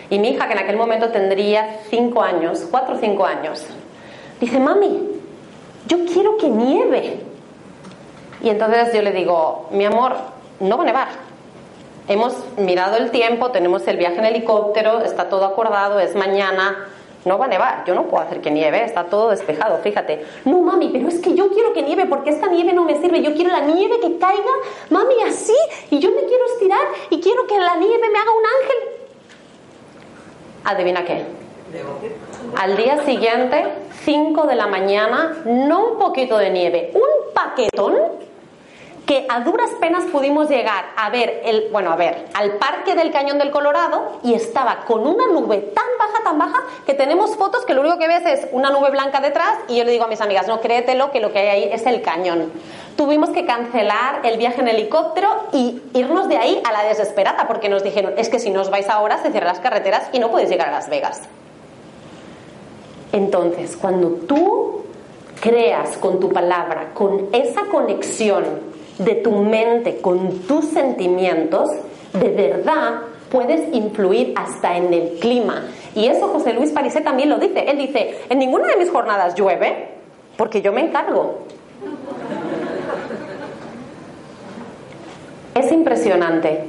[0.10, 3.65] Y mi hija, que en aquel momento tendría cinco años, cuatro o cinco años,
[4.39, 5.10] dice, mami,
[5.88, 7.19] yo quiero que nieve.
[8.41, 10.15] Y entonces yo le digo, mi amor,
[10.60, 11.08] no va a nevar.
[12.08, 16.86] Hemos mirado el tiempo, tenemos el viaje en helicóptero, está todo acordado, es mañana,
[17.25, 20.25] no va a nevar, yo no puedo hacer que nieve, está todo despejado, fíjate.
[20.45, 23.21] No, mami, pero es que yo quiero que nieve porque esta nieve no me sirve,
[23.21, 24.51] yo quiero la nieve que caiga,
[24.89, 25.55] mami, así,
[25.89, 28.77] y yo me quiero estirar y quiero que la nieve me haga un ángel.
[30.63, 31.25] Adivina qué.
[32.57, 33.65] Al día siguiente,
[34.03, 37.95] 5 de la mañana, no un poquito de nieve, un paquetón
[39.06, 43.12] que a duras penas pudimos llegar a ver el, bueno, a ver, al parque del
[43.12, 47.65] Cañón del Colorado y estaba con una nube tan baja, tan baja que tenemos fotos
[47.65, 50.08] que lo único que ves es una nube blanca detrás y yo le digo a
[50.08, 52.52] mis amigas, no créetelo que lo que hay ahí es el cañón.
[52.96, 57.70] Tuvimos que cancelar el viaje en helicóptero y irnos de ahí a la desesperada porque
[57.70, 60.32] nos dijeron, es que si no os vais ahora se cierran las carreteras y no
[60.32, 61.22] podéis llegar a Las Vegas.
[63.12, 64.84] Entonces, cuando tú
[65.41, 71.69] creas con tu palabra, con esa conexión de tu mente con tus sentimientos,
[72.13, 75.63] de verdad puedes influir hasta en el clima.
[75.93, 77.65] Y eso José Luis Parisé también lo dice.
[77.67, 79.89] Él dice, en ninguna de mis jornadas llueve,
[80.38, 81.39] porque yo me encargo.
[85.53, 86.65] Es impresionante.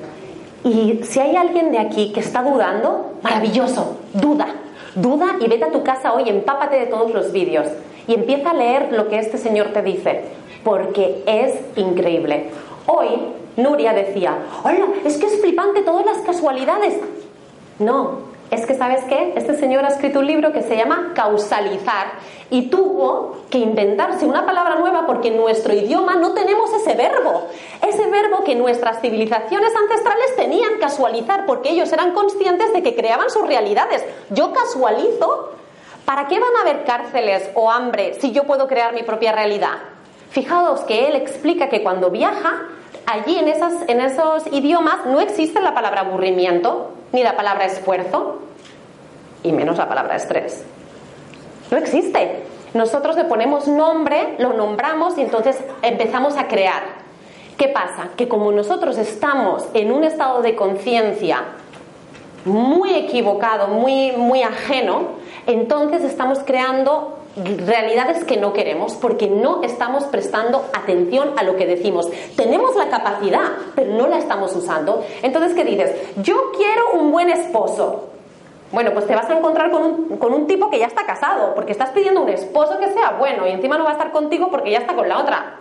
[0.64, 4.46] Y si hay alguien de aquí que está dudando, maravilloso, duda.
[4.94, 7.66] Duda y vete a tu casa hoy, empápate de todos los vídeos
[8.08, 10.22] y empieza a leer lo que este señor te dice
[10.66, 12.50] porque es increíble.
[12.86, 13.06] Hoy
[13.56, 16.92] Nuria decía, hola, es que es flipante todas las casualidades.
[17.78, 18.18] No,
[18.50, 19.34] es que, ¿sabes qué?
[19.36, 22.08] Este señor ha escrito un libro que se llama Causalizar
[22.50, 27.46] y tuvo que inventarse una palabra nueva porque en nuestro idioma no tenemos ese verbo.
[27.80, 33.30] Ese verbo que nuestras civilizaciones ancestrales tenían, casualizar, porque ellos eran conscientes de que creaban
[33.30, 34.04] sus realidades.
[34.30, 35.52] Yo casualizo.
[36.04, 39.95] ¿Para qué van a haber cárceles o hambre si yo puedo crear mi propia realidad?
[40.30, 42.62] Fijaos que él explica que cuando viaja,
[43.06, 48.40] allí en, esas, en esos idiomas no existe la palabra aburrimiento, ni la palabra esfuerzo,
[49.42, 50.64] y menos la palabra estrés.
[51.70, 52.42] No existe.
[52.74, 56.82] Nosotros le ponemos nombre, lo nombramos y entonces empezamos a crear.
[57.56, 58.10] ¿Qué pasa?
[58.16, 61.42] Que como nosotros estamos en un estado de conciencia
[62.44, 70.04] muy equivocado, muy, muy ajeno, entonces estamos creando realidades que no queremos porque no estamos
[70.04, 72.08] prestando atención a lo que decimos.
[72.36, 75.04] Tenemos la capacidad, pero no la estamos usando.
[75.22, 75.94] Entonces, ¿qué dices?
[76.16, 78.08] Yo quiero un buen esposo.
[78.72, 81.54] Bueno, pues te vas a encontrar con un, con un tipo que ya está casado,
[81.54, 84.50] porque estás pidiendo un esposo que sea bueno y encima no va a estar contigo
[84.50, 85.60] porque ya está con la otra.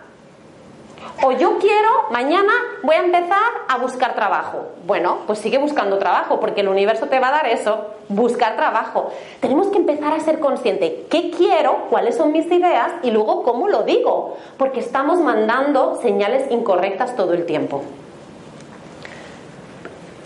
[1.22, 2.52] O yo quiero, mañana
[2.82, 4.66] voy a empezar a buscar trabajo.
[4.86, 9.10] Bueno, pues sigue buscando trabajo, porque el universo te va a dar eso, buscar trabajo.
[9.40, 13.68] Tenemos que empezar a ser consciente qué quiero, cuáles son mis ideas y luego cómo
[13.68, 17.82] lo digo, porque estamos mandando señales incorrectas todo el tiempo.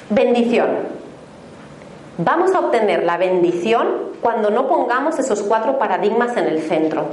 [0.09, 1.01] Bendición.
[2.19, 7.05] Vamos a obtener la bendición cuando no pongamos esos cuatro paradigmas en el centro.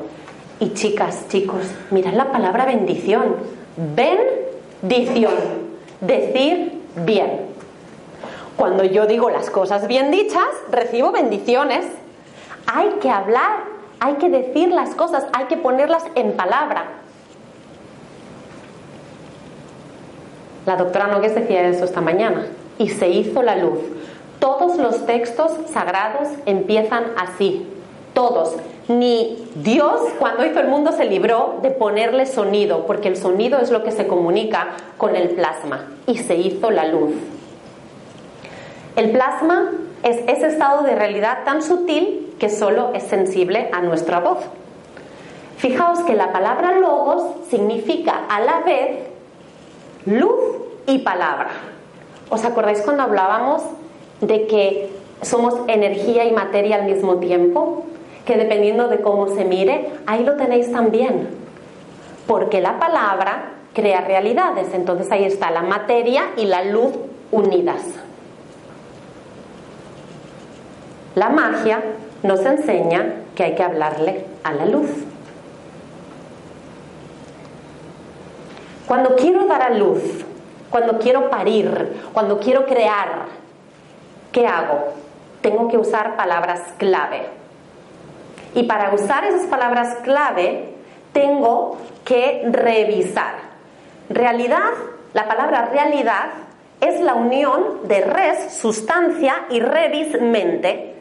[0.60, 1.62] Y chicas, chicos,
[1.92, 3.36] mirad la palabra bendición
[3.78, 5.34] bendición,
[6.02, 7.48] decir bien.
[8.58, 11.86] Cuando yo digo las cosas bien dichas, recibo bendiciones.
[12.66, 13.64] Hay que hablar,
[14.00, 16.86] hay que decir las cosas, hay que ponerlas en palabra.
[20.66, 22.48] La doctora Nogues decía eso esta mañana.
[22.80, 23.80] Y se hizo la luz.
[24.40, 27.68] Todos los textos sagrados empiezan así.
[28.14, 28.56] Todos
[28.88, 33.70] ni Dios cuando hizo el mundo se libró de ponerle sonido, porque el sonido es
[33.70, 37.14] lo que se comunica con el plasma, y se hizo la luz.
[38.96, 39.72] El plasma
[40.04, 44.40] es ese estado de realidad tan sutil que solo es sensible a nuestra voz.
[45.58, 49.00] Fijaos que la palabra logos significa a la vez
[50.06, 50.40] luz
[50.86, 51.50] y palabra.
[52.30, 53.64] ¿Os acordáis cuando hablábamos
[54.22, 54.90] de que
[55.22, 57.86] somos energía y materia al mismo tiempo?
[58.28, 61.30] Que dependiendo de cómo se mire, ahí lo tenéis también.
[62.28, 66.92] Porque la palabra crea realidades, entonces ahí está la materia y la luz
[67.32, 67.82] unidas.
[71.16, 71.82] La magia
[72.22, 74.90] nos enseña que hay que hablarle a la luz.
[78.88, 80.02] Cuando quiero dar a luz,
[80.70, 83.28] cuando quiero parir, cuando quiero crear,
[84.34, 84.80] ¿qué hago?
[85.42, 87.37] Tengo que usar palabras clave.
[88.58, 90.70] Y para usar esas palabras clave,
[91.14, 93.36] tengo que revisar.
[94.10, 94.72] Realidad,
[95.14, 96.30] la palabra realidad
[96.82, 100.96] es la unión de res, sustancia, y revis, mente.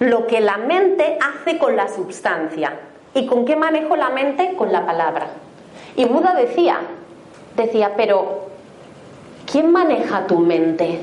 [0.00, 2.72] Lo que la mente hace con la sustancia.
[3.14, 4.56] ¿Y con qué manejo la mente?
[4.56, 5.28] Con la palabra.
[5.94, 6.80] Y Buda decía,
[7.54, 8.48] decía, pero
[9.46, 11.02] ¿quién maneja tu mente?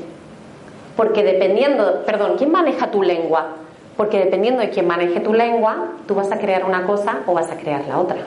[0.98, 3.54] Porque dependiendo, perdón, ¿quién maneja tu lengua?
[3.98, 7.50] Porque dependiendo de quién maneje tu lengua, tú vas a crear una cosa o vas
[7.50, 8.18] a crear la otra.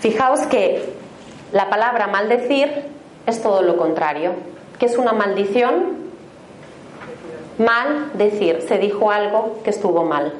[0.00, 0.92] Fijaos que
[1.52, 2.84] la palabra maldecir
[3.24, 4.32] es todo lo contrario.
[4.78, 6.02] ¿Qué es una maldición?
[7.56, 10.34] Mal decir, se dijo algo que estuvo mal.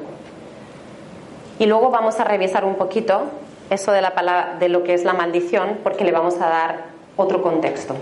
[1.57, 3.23] Y luego vamos a revisar un poquito
[3.71, 6.85] eso de, la palabra, de lo que es la maldición porque le vamos a dar
[7.17, 7.95] otro contexto.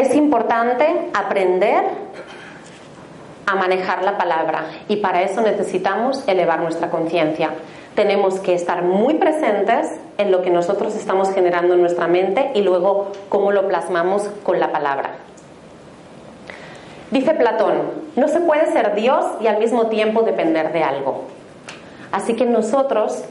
[0.00, 1.84] Es importante aprender
[3.44, 7.50] a manejar la palabra y para eso necesitamos elevar nuestra conciencia.
[7.94, 12.62] Tenemos que estar muy presentes en lo que nosotros estamos generando en nuestra mente y
[12.62, 15.16] luego cómo lo plasmamos con la palabra.
[17.10, 17.82] Dice Platón,
[18.16, 21.24] no se puede ser Dios y al mismo tiempo depender de algo.
[22.10, 23.22] Así que nosotros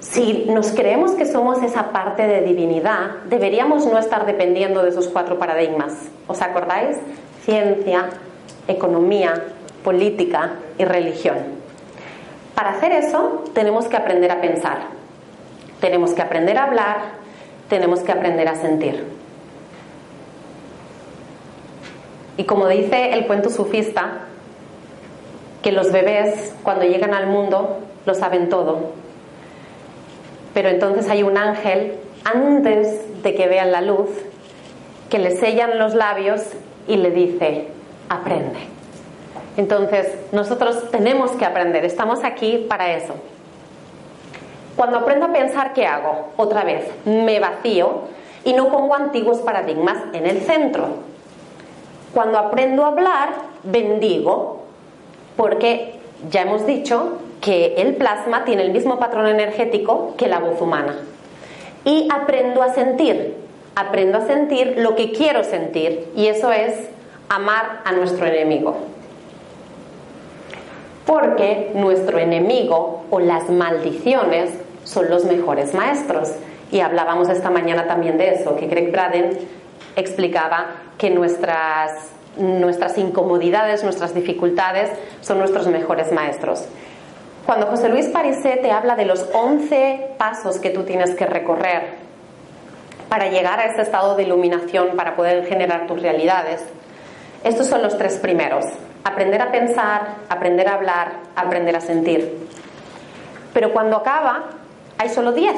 [0.00, 5.08] si nos creemos que somos esa parte de divinidad, deberíamos no estar dependiendo de esos
[5.08, 5.92] cuatro paradigmas.
[6.26, 6.96] ¿Os acordáis?
[7.44, 8.08] Ciencia,
[8.66, 9.44] economía,
[9.84, 11.36] política y religión.
[12.54, 14.78] Para hacer eso tenemos que aprender a pensar,
[15.80, 16.98] tenemos que aprender a hablar,
[17.68, 19.04] tenemos que aprender a sentir.
[22.36, 24.20] Y como dice el cuento sufista,
[25.62, 28.92] que los bebés cuando llegan al mundo lo saben todo,
[30.54, 31.94] pero entonces hay un ángel
[32.24, 34.08] antes de que vean la luz,
[35.08, 36.42] que le sellan los labios
[36.86, 37.68] y le dice,
[38.08, 38.58] aprende.
[39.56, 43.14] Entonces, nosotros tenemos que aprender, estamos aquí para eso.
[44.76, 46.30] Cuando aprendo a pensar, ¿qué hago?
[46.36, 48.04] Otra vez, me vacío
[48.44, 50.88] y no pongo antiguos paradigmas en el centro.
[52.14, 53.30] Cuando aprendo a hablar,
[53.62, 54.62] bendigo,
[55.36, 55.94] porque
[56.30, 60.96] ya hemos dicho que el plasma tiene el mismo patrón energético que la voz humana.
[61.84, 63.34] Y aprendo a sentir,
[63.74, 66.74] aprendo a sentir lo que quiero sentir, y eso es
[67.28, 68.76] amar a nuestro enemigo.
[71.06, 74.50] Porque nuestro enemigo o las maldiciones
[74.84, 76.32] son los mejores maestros.
[76.70, 79.38] Y hablábamos esta mañana también de eso, que Greg Braden
[79.96, 80.66] explicaba
[80.98, 81.92] que nuestras,
[82.36, 86.66] nuestras incomodidades, nuestras dificultades son nuestros mejores maestros.
[87.50, 91.94] Cuando José Luis Parisé te habla de los 11 pasos que tú tienes que recorrer
[93.08, 96.62] para llegar a ese estado de iluminación, para poder generar tus realidades,
[97.42, 98.66] estos son los tres primeros.
[99.02, 102.46] Aprender a pensar, aprender a hablar, aprender a sentir.
[103.52, 104.44] Pero cuando acaba,
[104.96, 105.56] hay solo 10.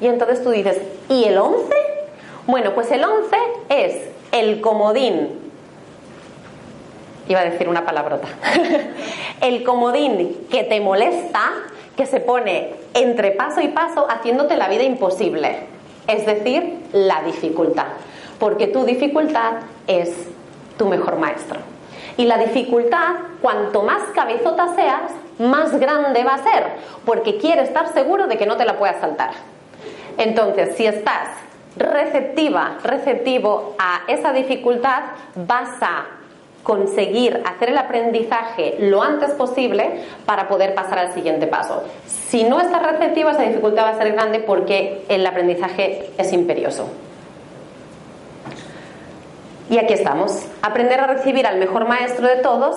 [0.00, 0.80] Y entonces tú dices,
[1.10, 1.70] ¿y el 11?
[2.46, 3.36] Bueno, pues el 11
[3.68, 5.38] es el comodín.
[7.28, 8.28] Iba a decir una palabrota.
[9.40, 11.52] el comodín que te molesta,
[11.96, 15.60] que se pone entre paso y paso haciéndote la vida imposible.
[16.06, 17.86] Es decir, la dificultad.
[18.38, 19.54] Porque tu dificultad
[19.86, 20.28] es
[20.76, 21.60] tu mejor maestro.
[22.16, 26.64] Y la dificultad, cuanto más cabezota seas, más grande va a ser,
[27.04, 29.32] porque quiere estar seguro de que no te la puedas saltar.
[30.16, 31.28] Entonces, si estás
[31.76, 35.02] receptiva, receptivo a esa dificultad,
[35.34, 36.06] vas a
[36.66, 41.84] conseguir hacer el aprendizaje lo antes posible para poder pasar al siguiente paso.
[42.06, 46.88] Si no estás receptiva, esa dificultad va a ser grande porque el aprendizaje es imperioso.
[49.70, 50.44] Y aquí estamos.
[50.60, 52.76] Aprender a recibir al mejor maestro de todos,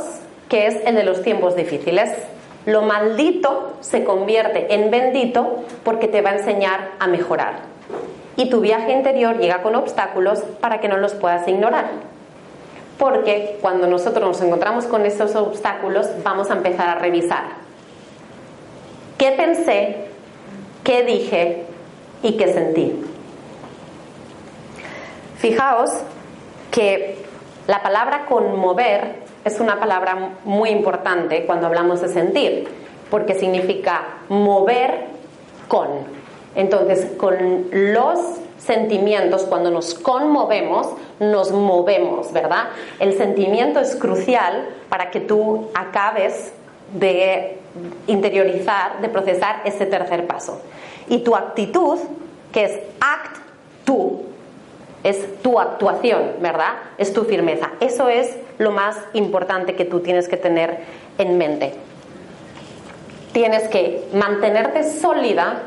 [0.49, 2.11] que es el de los tiempos difíciles.
[2.67, 7.53] Lo maldito se convierte en bendito porque te va a enseñar a mejorar.
[8.35, 12.08] Y tu viaje interior llega con obstáculos para que no los puedas ignorar.
[12.99, 17.45] Porque cuando nosotros nos encontramos con esos obstáculos, vamos a empezar a revisar.
[19.17, 20.05] ¿Qué pensé?
[20.83, 21.63] ¿Qué dije?
[22.21, 23.01] ¿Y qué sentí?
[25.37, 25.89] Fijaos
[26.71, 27.17] que
[27.67, 32.67] la palabra conmover es una palabra muy importante cuando hablamos de sentir,
[33.09, 35.05] porque significa mover
[35.69, 35.87] con.
[36.55, 38.19] Entonces, con los
[38.59, 40.87] sentimientos, cuando nos conmovemos,
[41.19, 42.69] nos movemos, ¿verdad?
[42.99, 46.53] El sentimiento es crucial para que tú acabes
[46.93, 47.57] de
[48.07, 50.61] interiorizar, de procesar ese tercer paso.
[51.07, 51.99] Y tu actitud,
[52.51, 53.37] que es act,
[53.85, 54.23] tú,
[55.03, 56.73] es tu actuación, ¿verdad?
[56.97, 57.71] Es tu firmeza.
[57.79, 60.79] Eso es lo más importante que tú tienes que tener
[61.17, 61.73] en mente.
[63.31, 65.63] Tienes que mantenerte sólida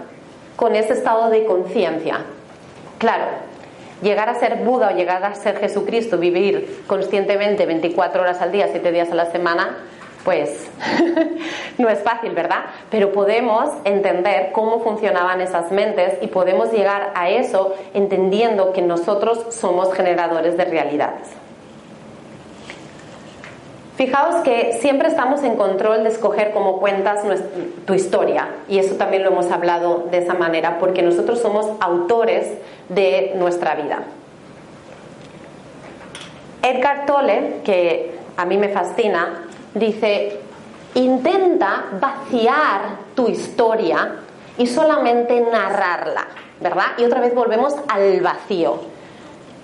[0.56, 2.24] con ese estado de conciencia.
[3.02, 3.24] Claro,
[4.00, 8.68] llegar a ser Buda o llegar a ser Jesucristo, vivir conscientemente 24 horas al día,
[8.70, 9.76] 7 días a la semana,
[10.24, 10.70] pues
[11.78, 12.66] no es fácil, ¿verdad?
[12.92, 19.46] Pero podemos entender cómo funcionaban esas mentes y podemos llegar a eso entendiendo que nosotros
[19.50, 21.41] somos generadores de realidades.
[23.96, 27.20] Fijaos que siempre estamos en control de escoger cómo cuentas
[27.84, 32.50] tu historia y eso también lo hemos hablado de esa manera porque nosotros somos autores
[32.88, 33.98] de nuestra vida.
[36.62, 40.38] Edgar Tolle, que a mí me fascina, dice,
[40.94, 42.80] intenta vaciar
[43.14, 44.16] tu historia
[44.56, 46.28] y solamente narrarla,
[46.60, 46.86] ¿verdad?
[46.96, 48.80] Y otra vez volvemos al vacío.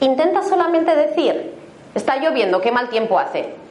[0.00, 1.54] Intenta solamente decir,
[1.94, 3.67] está lloviendo, qué mal tiempo hace.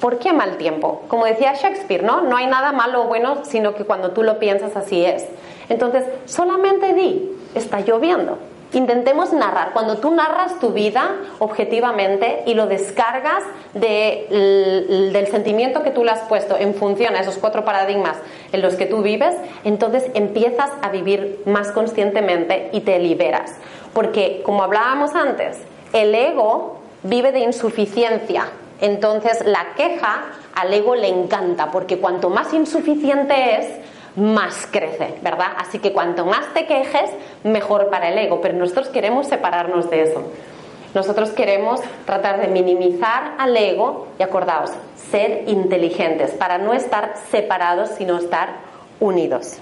[0.00, 1.02] ¿Por qué mal tiempo?
[1.08, 2.20] Como decía Shakespeare, ¿no?
[2.20, 5.26] No hay nada malo o bueno, sino que cuando tú lo piensas así es.
[5.68, 8.38] Entonces, solamente di, está lloviendo.
[8.72, 9.72] Intentemos narrar.
[9.72, 13.42] Cuando tú narras tu vida objetivamente y lo descargas
[13.72, 18.18] del sentimiento que tú le has puesto en función a esos cuatro paradigmas
[18.52, 19.34] en los que tú vives,
[19.64, 23.54] entonces empiezas a vivir más conscientemente y te liberas.
[23.94, 25.58] Porque, como hablábamos antes,
[25.94, 28.48] el ego vive de insuficiencia.
[28.80, 33.66] Entonces, la queja al ego le encanta, porque cuanto más insuficiente es,
[34.16, 35.52] más crece, ¿verdad?
[35.56, 37.10] Así que cuanto más te quejes,
[37.44, 40.22] mejor para el ego, pero nosotros queremos separarnos de eso.
[40.94, 44.70] Nosotros queremos tratar de minimizar al ego y acordaos,
[45.10, 48.48] ser inteligentes para no estar separados, sino estar
[48.98, 49.58] unidos.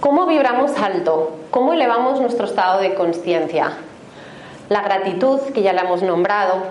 [0.00, 1.34] ¿Cómo vibramos alto?
[1.50, 3.72] ¿Cómo elevamos nuestro estado de conciencia?
[4.68, 6.62] La gratitud, que ya la hemos nombrado,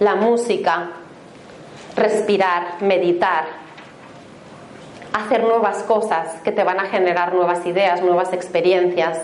[0.00, 0.90] la música,
[1.96, 3.44] respirar, meditar,
[5.12, 9.18] hacer nuevas cosas que te van a generar nuevas ideas, nuevas experiencias,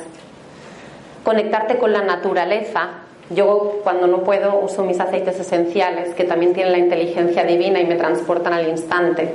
[1.24, 2.88] conectarte con la naturaleza.
[3.30, 7.86] Yo cuando no puedo uso mis aceites esenciales que también tienen la inteligencia divina y
[7.86, 9.34] me transportan al instante.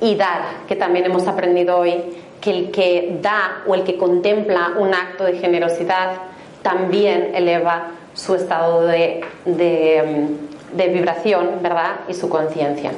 [0.00, 1.94] Y dar, que también hemos aprendido hoy,
[2.40, 6.31] que el que da o el que contempla un acto de generosidad
[6.62, 12.00] también eleva su estado de, de, vibración, ¿verdad?
[12.08, 12.92] Y su conciencia.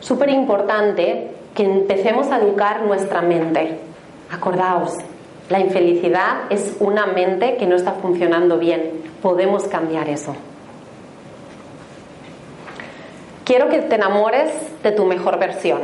[0.00, 3.78] Súper importante que empecemos a educar nuestra mente.
[4.30, 4.94] Acordaos,
[5.48, 9.02] la infelicidad es una mente que no está funcionando bien.
[9.22, 10.34] Podemos cambiar eso.
[13.44, 14.50] Quiero que te enamores
[14.82, 15.80] de tu mejor versión.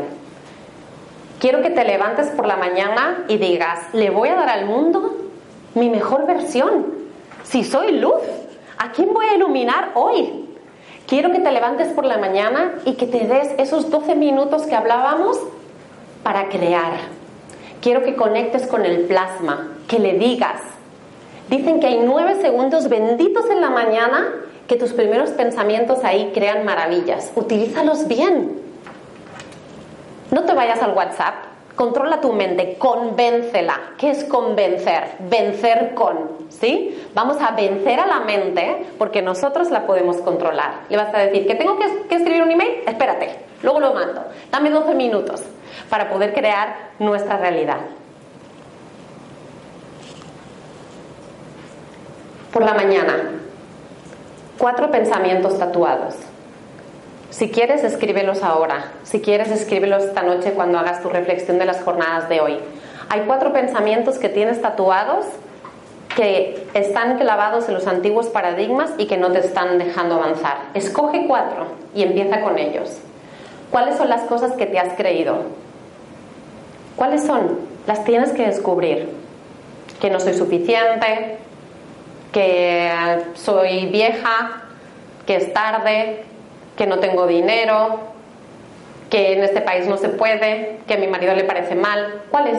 [1.38, 5.29] Quiero que te levantes por la mañana y digas, le voy a dar al mundo
[5.74, 6.86] mi mejor versión.
[7.42, 8.22] Si soy luz,
[8.78, 10.46] ¿a quién voy a iluminar hoy?
[11.06, 14.76] Quiero que te levantes por la mañana y que te des esos 12 minutos que
[14.76, 15.38] hablábamos
[16.22, 16.92] para crear.
[17.80, 20.60] Quiero que conectes con el plasma, que le digas.
[21.48, 24.28] Dicen que hay nueve segundos benditos en la mañana
[24.68, 27.32] que tus primeros pensamientos ahí crean maravillas.
[27.34, 28.60] Utilízalos bien.
[30.30, 31.34] No te vayas al WhatsApp,
[31.76, 33.92] controla tu mente, convéncela.
[33.98, 35.16] ¿Qué es convencer?
[35.20, 37.02] Vencer con, ¿sí?
[37.14, 40.82] Vamos a vencer a la mente porque nosotros la podemos controlar.
[40.88, 43.30] Le vas a decir que tengo que, que escribir un email, espérate,
[43.62, 44.24] luego lo mando.
[44.50, 45.42] Dame 12 minutos
[45.88, 47.78] para poder crear nuestra realidad.
[52.52, 53.30] Por la mañana,
[54.58, 56.16] cuatro pensamientos tatuados.
[57.30, 58.92] Si quieres, escríbelos ahora.
[59.04, 62.58] Si quieres, escríbelos esta noche cuando hagas tu reflexión de las jornadas de hoy.
[63.08, 65.26] Hay cuatro pensamientos que tienes tatuados
[66.14, 70.58] que están clavados en los antiguos paradigmas y que no te están dejando avanzar.
[70.74, 72.98] Escoge cuatro y empieza con ellos.
[73.70, 75.44] ¿Cuáles son las cosas que te has creído?
[76.96, 77.60] ¿Cuáles son?
[77.86, 79.08] Las tienes que descubrir.
[80.00, 81.38] Que no soy suficiente,
[82.32, 82.92] que
[83.34, 84.62] soy vieja,
[85.26, 86.24] que es tarde,
[86.80, 87.98] que no tengo dinero,
[89.10, 92.22] que en este país no se puede, que a mi marido le parece mal.
[92.30, 92.58] ¿Cuál es?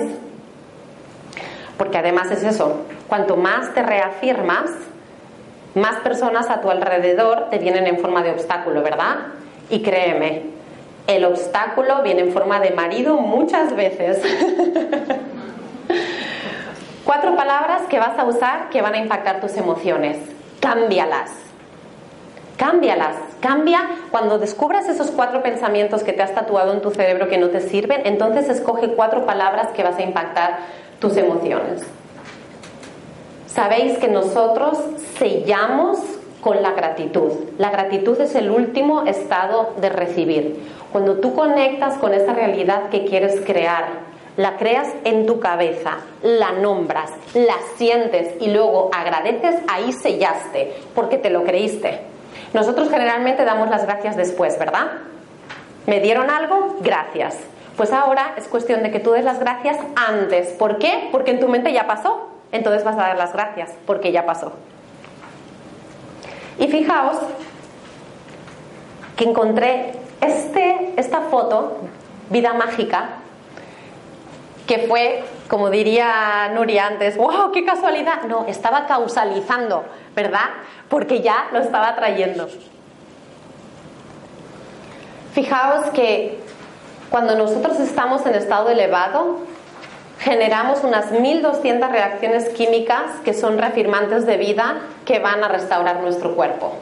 [1.75, 4.69] Porque además es eso, cuanto más te reafirmas,
[5.73, 9.15] más personas a tu alrededor te vienen en forma de obstáculo, ¿verdad?
[9.71, 10.43] Y créeme,
[11.07, 14.21] el obstáculo viene en forma de marido muchas veces.
[17.05, 20.19] Cuatro palabras que vas a usar que van a impactar tus emociones.
[20.59, 21.50] Cámbialas.
[22.61, 23.15] Cámbialas.
[23.39, 23.79] Cambia
[24.11, 27.59] cuando descubras esos cuatro pensamientos que te has tatuado en tu cerebro que no te
[27.59, 30.59] sirven, entonces escoge cuatro palabras que vas a impactar
[30.99, 31.81] tus emociones.
[33.47, 34.77] Sabéis que nosotros
[35.17, 35.97] sellamos
[36.39, 37.31] con la gratitud.
[37.57, 40.61] La gratitud es el último estado de recibir.
[40.91, 43.85] Cuando tú conectas con esa realidad que quieres crear,
[44.37, 51.17] la creas en tu cabeza, la nombras, la sientes y luego agradeces, ahí sellaste, porque
[51.17, 52.10] te lo creíste.
[52.53, 54.87] Nosotros generalmente damos las gracias después, ¿verdad?
[55.87, 56.77] ¿Me dieron algo?
[56.81, 57.37] Gracias.
[57.77, 60.49] Pues ahora es cuestión de que tú des las gracias antes.
[60.49, 61.09] ¿Por qué?
[61.11, 62.27] Porque en tu mente ya pasó.
[62.51, 64.51] Entonces vas a dar las gracias porque ya pasó.
[66.59, 67.17] Y fijaos
[69.15, 71.77] que encontré este, esta foto,
[72.29, 73.09] Vida Mágica,
[74.67, 77.51] que fue, como diría Nuria antes, ¡wow!
[77.51, 78.23] ¡Qué casualidad!
[78.27, 79.85] No, estaba causalizando,
[80.15, 80.49] ¿verdad?
[80.89, 82.47] Porque ya lo estaba trayendo.
[85.33, 86.39] Fijaos que
[87.09, 89.39] cuando nosotros estamos en estado elevado,
[90.19, 96.35] generamos unas 1200 reacciones químicas que son reafirmantes de vida que van a restaurar nuestro
[96.35, 96.75] cuerpo.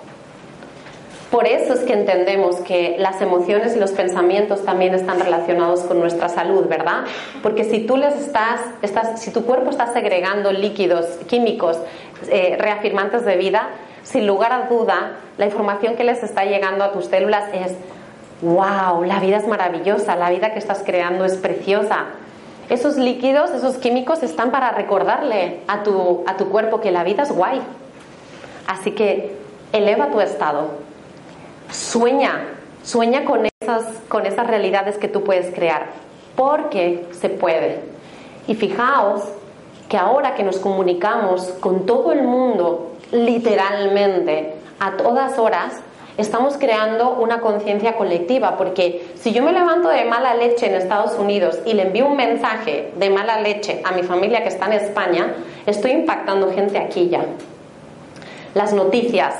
[1.31, 5.99] Por eso es que entendemos que las emociones y los pensamientos también están relacionados con
[5.99, 7.03] nuestra salud, ¿verdad?
[7.43, 8.61] Porque si tú les estás,
[9.17, 11.77] si tu cuerpo está segregando líquidos químicos
[12.31, 13.69] eh, reafirmantes de vida,
[14.01, 17.73] sin lugar a duda, la información que les está llegando a tus células es,
[18.41, 22.05] wow, la vida es maravillosa, la vida que estás creando es preciosa.
[22.69, 27.21] Esos líquidos, esos químicos están para recordarle a tu, a tu cuerpo que la vida
[27.23, 27.61] es guay.
[28.65, 29.35] Así que
[29.73, 30.88] eleva tu estado,
[31.71, 32.47] Sueña,
[32.83, 35.87] sueña con esas, con esas realidades que tú puedes crear,
[36.35, 37.81] porque se puede.
[38.47, 39.23] Y fijaos
[39.87, 45.73] que ahora que nos comunicamos con todo el mundo, literalmente, a todas horas,
[46.17, 51.17] estamos creando una conciencia colectiva, porque si yo me levanto de mala leche en Estados
[51.17, 54.73] Unidos y le envío un mensaje de mala leche a mi familia que está en
[54.73, 55.33] España,
[55.65, 57.25] estoy impactando gente aquí ya.
[58.53, 59.35] Las noticias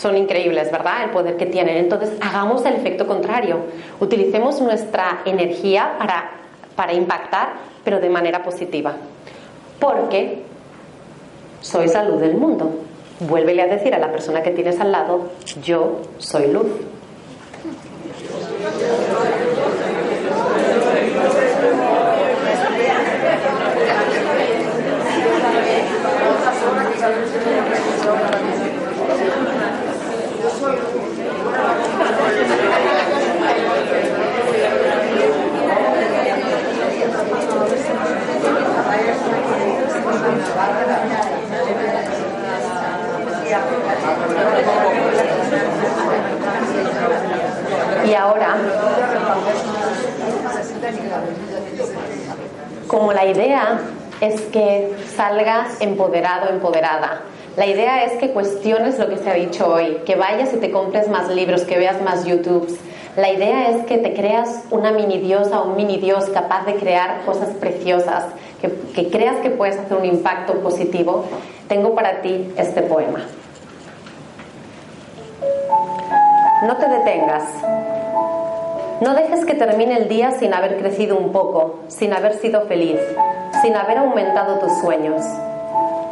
[0.00, 1.04] son increíbles, ¿verdad?
[1.04, 1.76] El poder que tienen.
[1.76, 3.58] Entonces, hagamos el efecto contrario.
[4.00, 6.30] Utilicemos nuestra energía para,
[6.76, 8.94] para impactar, pero de manera positiva.
[9.80, 10.42] Porque
[11.60, 12.70] soy salud del mundo.
[13.20, 15.30] Vuélvele a decir a la persona que tienes al lado,
[15.62, 16.68] yo soy luz.
[48.06, 48.56] Y ahora,
[52.86, 53.80] como la idea
[54.20, 57.20] es que salgas empoderado, empoderada,
[57.56, 60.70] la idea es que cuestiones lo que se ha dicho hoy, que vayas y te
[60.70, 62.78] compres más libros, que veas más YouTubes.
[63.16, 66.76] La idea es que te creas una mini diosa o un mini dios capaz de
[66.76, 68.26] crear cosas preciosas,
[68.60, 71.24] que, que creas que puedes hacer un impacto positivo.
[71.68, 73.20] Tengo para ti este poema.
[76.66, 77.44] No te detengas.
[79.00, 82.98] No dejes que termine el día sin haber crecido un poco, sin haber sido feliz,
[83.62, 85.22] sin haber aumentado tus sueños.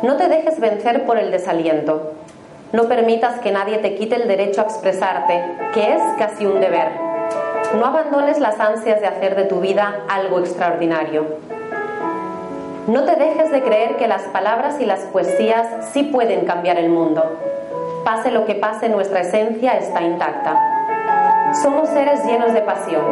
[0.02, 2.12] No te dejes vencer por el desaliento.
[2.72, 5.40] No permitas que nadie te quite el derecho a expresarte,
[5.72, 6.88] que es casi un deber.
[7.78, 11.26] No abandones las ansias de hacer de tu vida algo extraordinario.
[12.88, 16.88] No te dejes de creer que las palabras y las poesías sí pueden cambiar el
[16.88, 17.38] mundo.
[18.04, 20.60] Pase lo que pase, nuestra esencia está intacta.
[21.62, 23.04] Somos seres llenos de pasión.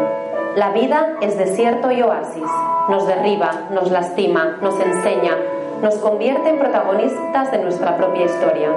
[0.56, 2.50] La vida es desierto y oasis.
[2.88, 5.36] Nos derriba, nos lastima, nos enseña,
[5.80, 8.70] nos convierte en protagonistas de nuestra propia historia.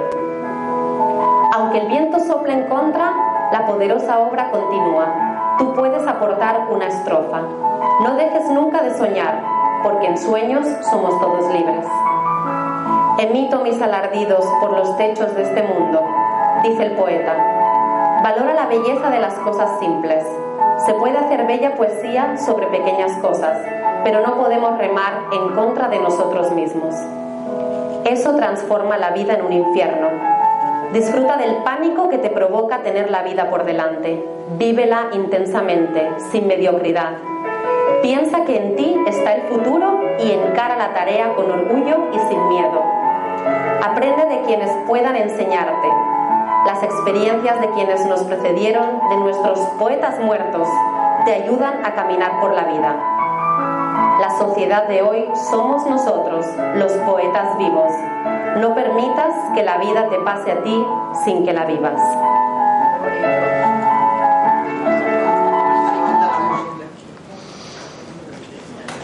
[1.78, 3.14] El viento sople en contra,
[3.52, 5.54] la poderosa obra continúa.
[5.58, 7.42] Tú puedes aportar una estrofa.
[8.02, 9.40] No dejes nunca de soñar,
[9.84, 11.86] porque en sueños somos todos libres.
[13.18, 16.02] Emito mis alardidos por los techos de este mundo,
[16.64, 17.36] dice el poeta.
[18.24, 20.24] Valora la belleza de las cosas simples.
[20.84, 23.56] Se puede hacer bella poesía sobre pequeñas cosas,
[24.02, 26.96] pero no podemos remar en contra de nosotros mismos.
[28.04, 30.27] Eso transforma la vida en un infierno.
[30.92, 34.26] Disfruta del pánico que te provoca tener la vida por delante.
[34.56, 37.12] Vívela intensamente, sin mediocridad.
[38.00, 42.48] Piensa que en ti está el futuro y encara la tarea con orgullo y sin
[42.48, 42.82] miedo.
[43.82, 45.88] Aprende de quienes puedan enseñarte.
[46.64, 50.66] Las experiencias de quienes nos precedieron, de nuestros poetas muertos,
[51.26, 52.96] te ayudan a caminar por la vida.
[54.20, 57.92] La sociedad de hoy somos nosotros, los poetas vivos.
[58.58, 60.84] No permitas que la vida te pase a ti
[61.24, 62.00] sin que la vivas.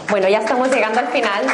[0.09, 1.45] Bueno, ya estamos llegando al final.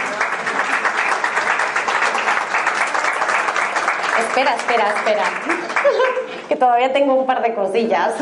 [4.20, 5.24] Espera, espera, espera.
[6.50, 8.14] Que todavía tengo un par de cosillas.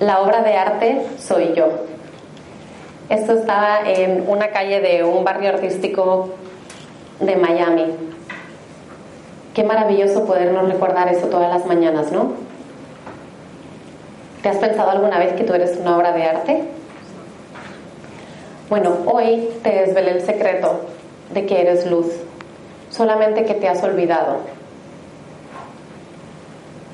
[0.00, 1.91] La obra de arte soy yo.
[3.12, 6.30] Esto estaba en una calle de un barrio artístico
[7.20, 7.94] de Miami.
[9.52, 12.32] Qué maravilloso podernos recordar eso todas las mañanas, ¿no?
[14.42, 16.64] ¿Te has pensado alguna vez que tú eres una obra de arte?
[18.70, 20.80] Bueno, hoy te desvelé el secreto
[21.34, 22.06] de que eres luz,
[22.88, 24.38] solamente que te has olvidado.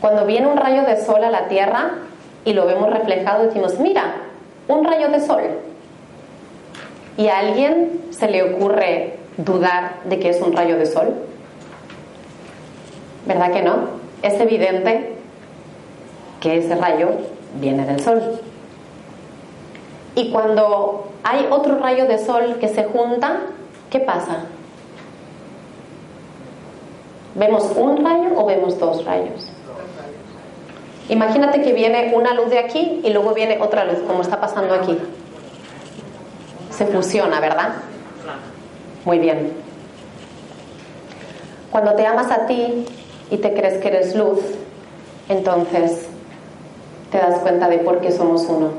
[0.01, 1.93] Cuando viene un rayo de sol a la Tierra
[2.45, 4.16] y lo vemos reflejado, decimos, mira,
[4.66, 5.68] un rayo de sol.
[7.19, 11.14] ¿Y a alguien se le ocurre dudar de que es un rayo de sol?
[13.27, 13.89] ¿Verdad que no?
[14.23, 15.14] Es evidente
[16.41, 17.09] que ese rayo
[17.61, 18.23] viene del sol.
[20.14, 23.41] Y cuando hay otro rayo de sol que se junta,
[23.91, 24.45] ¿qué pasa?
[27.35, 29.51] ¿Vemos un rayo o vemos dos rayos?
[31.09, 34.75] Imagínate que viene una luz de aquí y luego viene otra luz, como está pasando
[34.75, 34.97] aquí.
[36.79, 37.72] Se fusiona, ¿verdad?
[39.05, 39.53] Muy bien.
[41.72, 42.87] Cuando te amas a ti
[43.33, 44.39] y te crees que eres luz,
[45.29, 46.07] entonces
[47.11, 48.70] te das cuenta de por qué somos uno.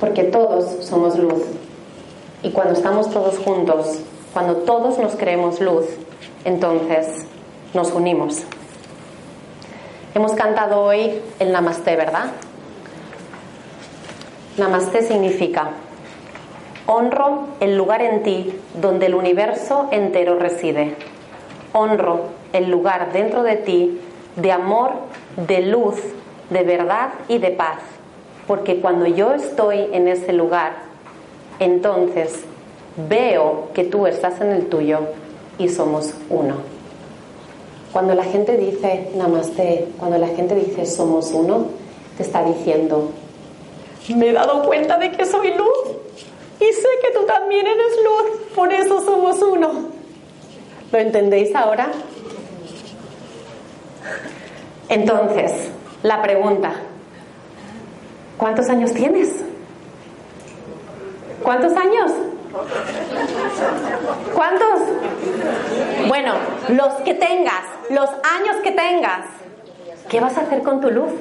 [0.00, 1.42] Porque todos somos luz.
[2.42, 3.98] Y cuando estamos todos juntos,
[4.32, 5.84] cuando todos nos creemos luz,
[6.46, 7.26] entonces
[7.74, 8.42] nos unimos.
[10.14, 12.30] Hemos cantado hoy el Namaste, ¿verdad?
[14.56, 15.72] Namaste significa
[16.86, 20.94] honro el lugar en ti donde el universo entero reside.
[21.72, 24.00] Honro el lugar dentro de ti
[24.36, 24.92] de amor,
[25.36, 25.96] de luz,
[26.50, 27.78] de verdad y de paz.
[28.46, 30.74] Porque cuando yo estoy en ese lugar,
[31.58, 32.44] entonces
[33.08, 35.00] veo que tú estás en el tuyo
[35.58, 36.54] y somos uno.
[37.92, 41.66] Cuando la gente dice namaste, cuando la gente dice somos uno,
[42.16, 43.10] te está diciendo,
[44.14, 46.05] me he dado cuenta de que soy luz
[46.60, 49.90] y sé que tú también eres luz, por eso somos uno.
[50.92, 51.90] ¿Lo entendéis ahora?
[54.88, 55.70] Entonces,
[56.02, 56.72] la pregunta,
[58.38, 59.30] ¿cuántos años tienes?
[61.42, 62.12] ¿Cuántos años?
[64.34, 64.80] ¿Cuántos?
[66.08, 66.34] Bueno,
[66.68, 69.26] los que tengas, los años que tengas,
[70.08, 71.12] ¿qué vas a hacer con tu luz?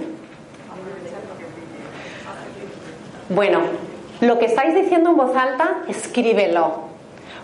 [3.30, 3.62] Bueno,
[4.22, 6.86] lo que estáis diciendo en voz alta, escríbelo.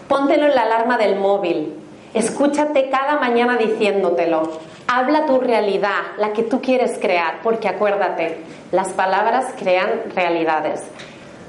[0.08, 1.76] Póntelo en la alarma del móvil.
[2.14, 4.44] Escúchate cada mañana diciéndotelo.
[4.88, 8.40] Habla tu realidad, la que tú quieres crear, porque acuérdate,
[8.72, 10.82] las palabras crean realidades.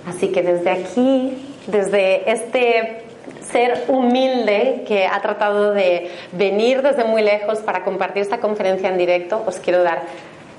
[0.09, 3.05] Así que desde aquí, desde este
[3.41, 8.99] ser humilde que ha tratado de venir desde muy lejos para compartir esta conferencia en
[8.99, 10.03] directo, os quiero dar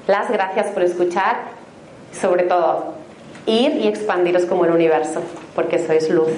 [0.08, 1.38] las gracias por escuchar,
[2.12, 3.03] sobre todo
[3.46, 5.22] ir y expandiros como el universo,
[5.56, 6.32] porque sois luz.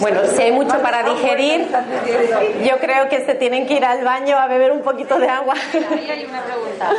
[0.00, 1.02] Bueno, si hay mucho para
[1.36, 1.68] digerir,
[2.64, 5.54] yo creo que se tienen que ir al baño a beber un poquito de agua.
[5.92, 6.90] Ahí hay una pregunta.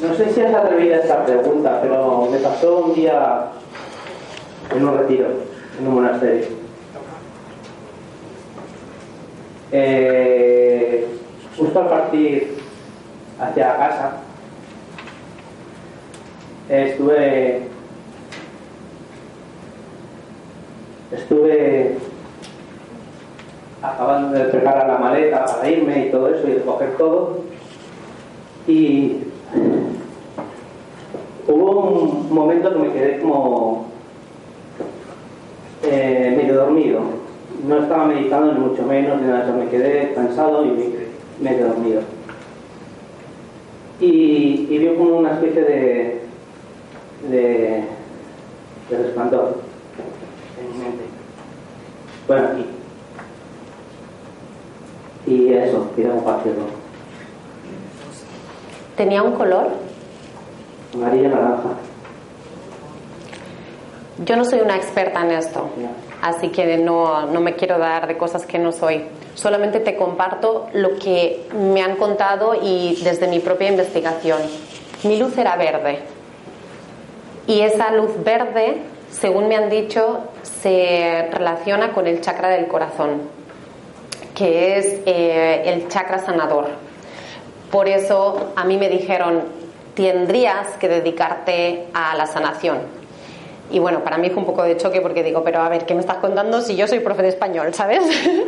[0.00, 3.48] No sé si es atrevida esta pregunta, pero me pasó un día
[4.74, 5.26] en un retiro,
[5.78, 6.46] en un monasterio.
[9.72, 11.06] Eh,
[11.56, 12.56] justo al partir
[13.38, 14.12] hacia casa,
[16.70, 17.62] estuve
[21.10, 21.96] estuve
[23.82, 27.38] acabando de preparar la maleta para irme y todo eso y de coger todo
[28.68, 29.16] y
[31.48, 33.86] hubo un momento que me quedé como
[35.82, 37.00] eh, medio dormido
[37.66, 39.58] no estaba meditando ni mucho menos ni nada de eso.
[39.58, 41.08] me quedé cansado y me quedé
[41.40, 42.02] medio dormido
[44.00, 46.20] y, y vi como una especie de
[47.28, 47.84] de,
[48.88, 49.58] de resplandor
[50.58, 51.04] en mi mente
[52.26, 52.66] bueno aquí
[55.26, 56.62] y eso, quería compartirlo
[58.96, 59.68] ¿Tenía un color?
[60.94, 61.70] amarilla naranja
[64.22, 65.70] Yo no soy una experta en esto,
[66.20, 69.06] así que no, no me quiero dar de cosas que no soy.
[69.34, 74.42] Solamente te comparto lo que me han contado y desde mi propia investigación.
[75.04, 76.00] Mi luz era verde
[77.46, 83.22] y esa luz verde, según me han dicho, se relaciona con el chakra del corazón,
[84.34, 86.68] que es eh, el chakra sanador.
[87.70, 89.44] Por eso a mí me dijeron,
[89.94, 92.99] tendrías que dedicarte a la sanación.
[93.70, 95.94] Y bueno, para mí fue un poco de choque porque digo, pero a ver, ¿qué
[95.94, 98.02] me estás contando si yo soy profe de español, ¿sabes?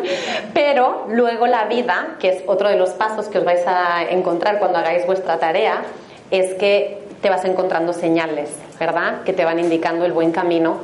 [0.54, 4.58] pero luego la vida, que es otro de los pasos que os vais a encontrar
[4.58, 5.82] cuando hagáis vuestra tarea,
[6.30, 8.50] es que te vas encontrando señales,
[8.80, 9.22] ¿verdad?
[9.22, 10.78] Que te van indicando el buen camino.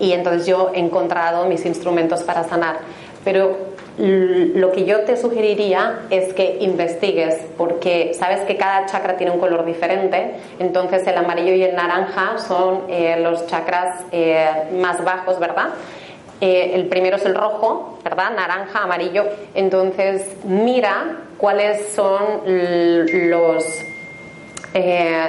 [0.00, 2.78] Y entonces yo he encontrado mis instrumentos para sanar.
[3.24, 3.56] Pero
[3.98, 9.38] lo que yo te sugeriría es que investigues, porque sabes que cada chakra tiene un
[9.38, 14.46] color diferente, entonces el amarillo y el naranja son eh, los chakras eh,
[14.80, 15.68] más bajos, ¿verdad?
[16.40, 18.32] Eh, el primero es el rojo, ¿verdad?
[18.34, 19.26] Naranja, amarillo.
[19.54, 23.64] Entonces mira cuáles son los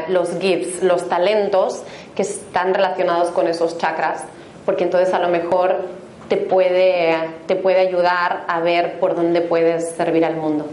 [0.07, 1.83] los gifts, los talentos
[2.15, 4.23] que están relacionados con esos chakras,
[4.65, 5.81] porque entonces a lo mejor
[6.29, 7.15] te puede,
[7.47, 10.65] te puede ayudar a ver por dónde puedes servir al mundo.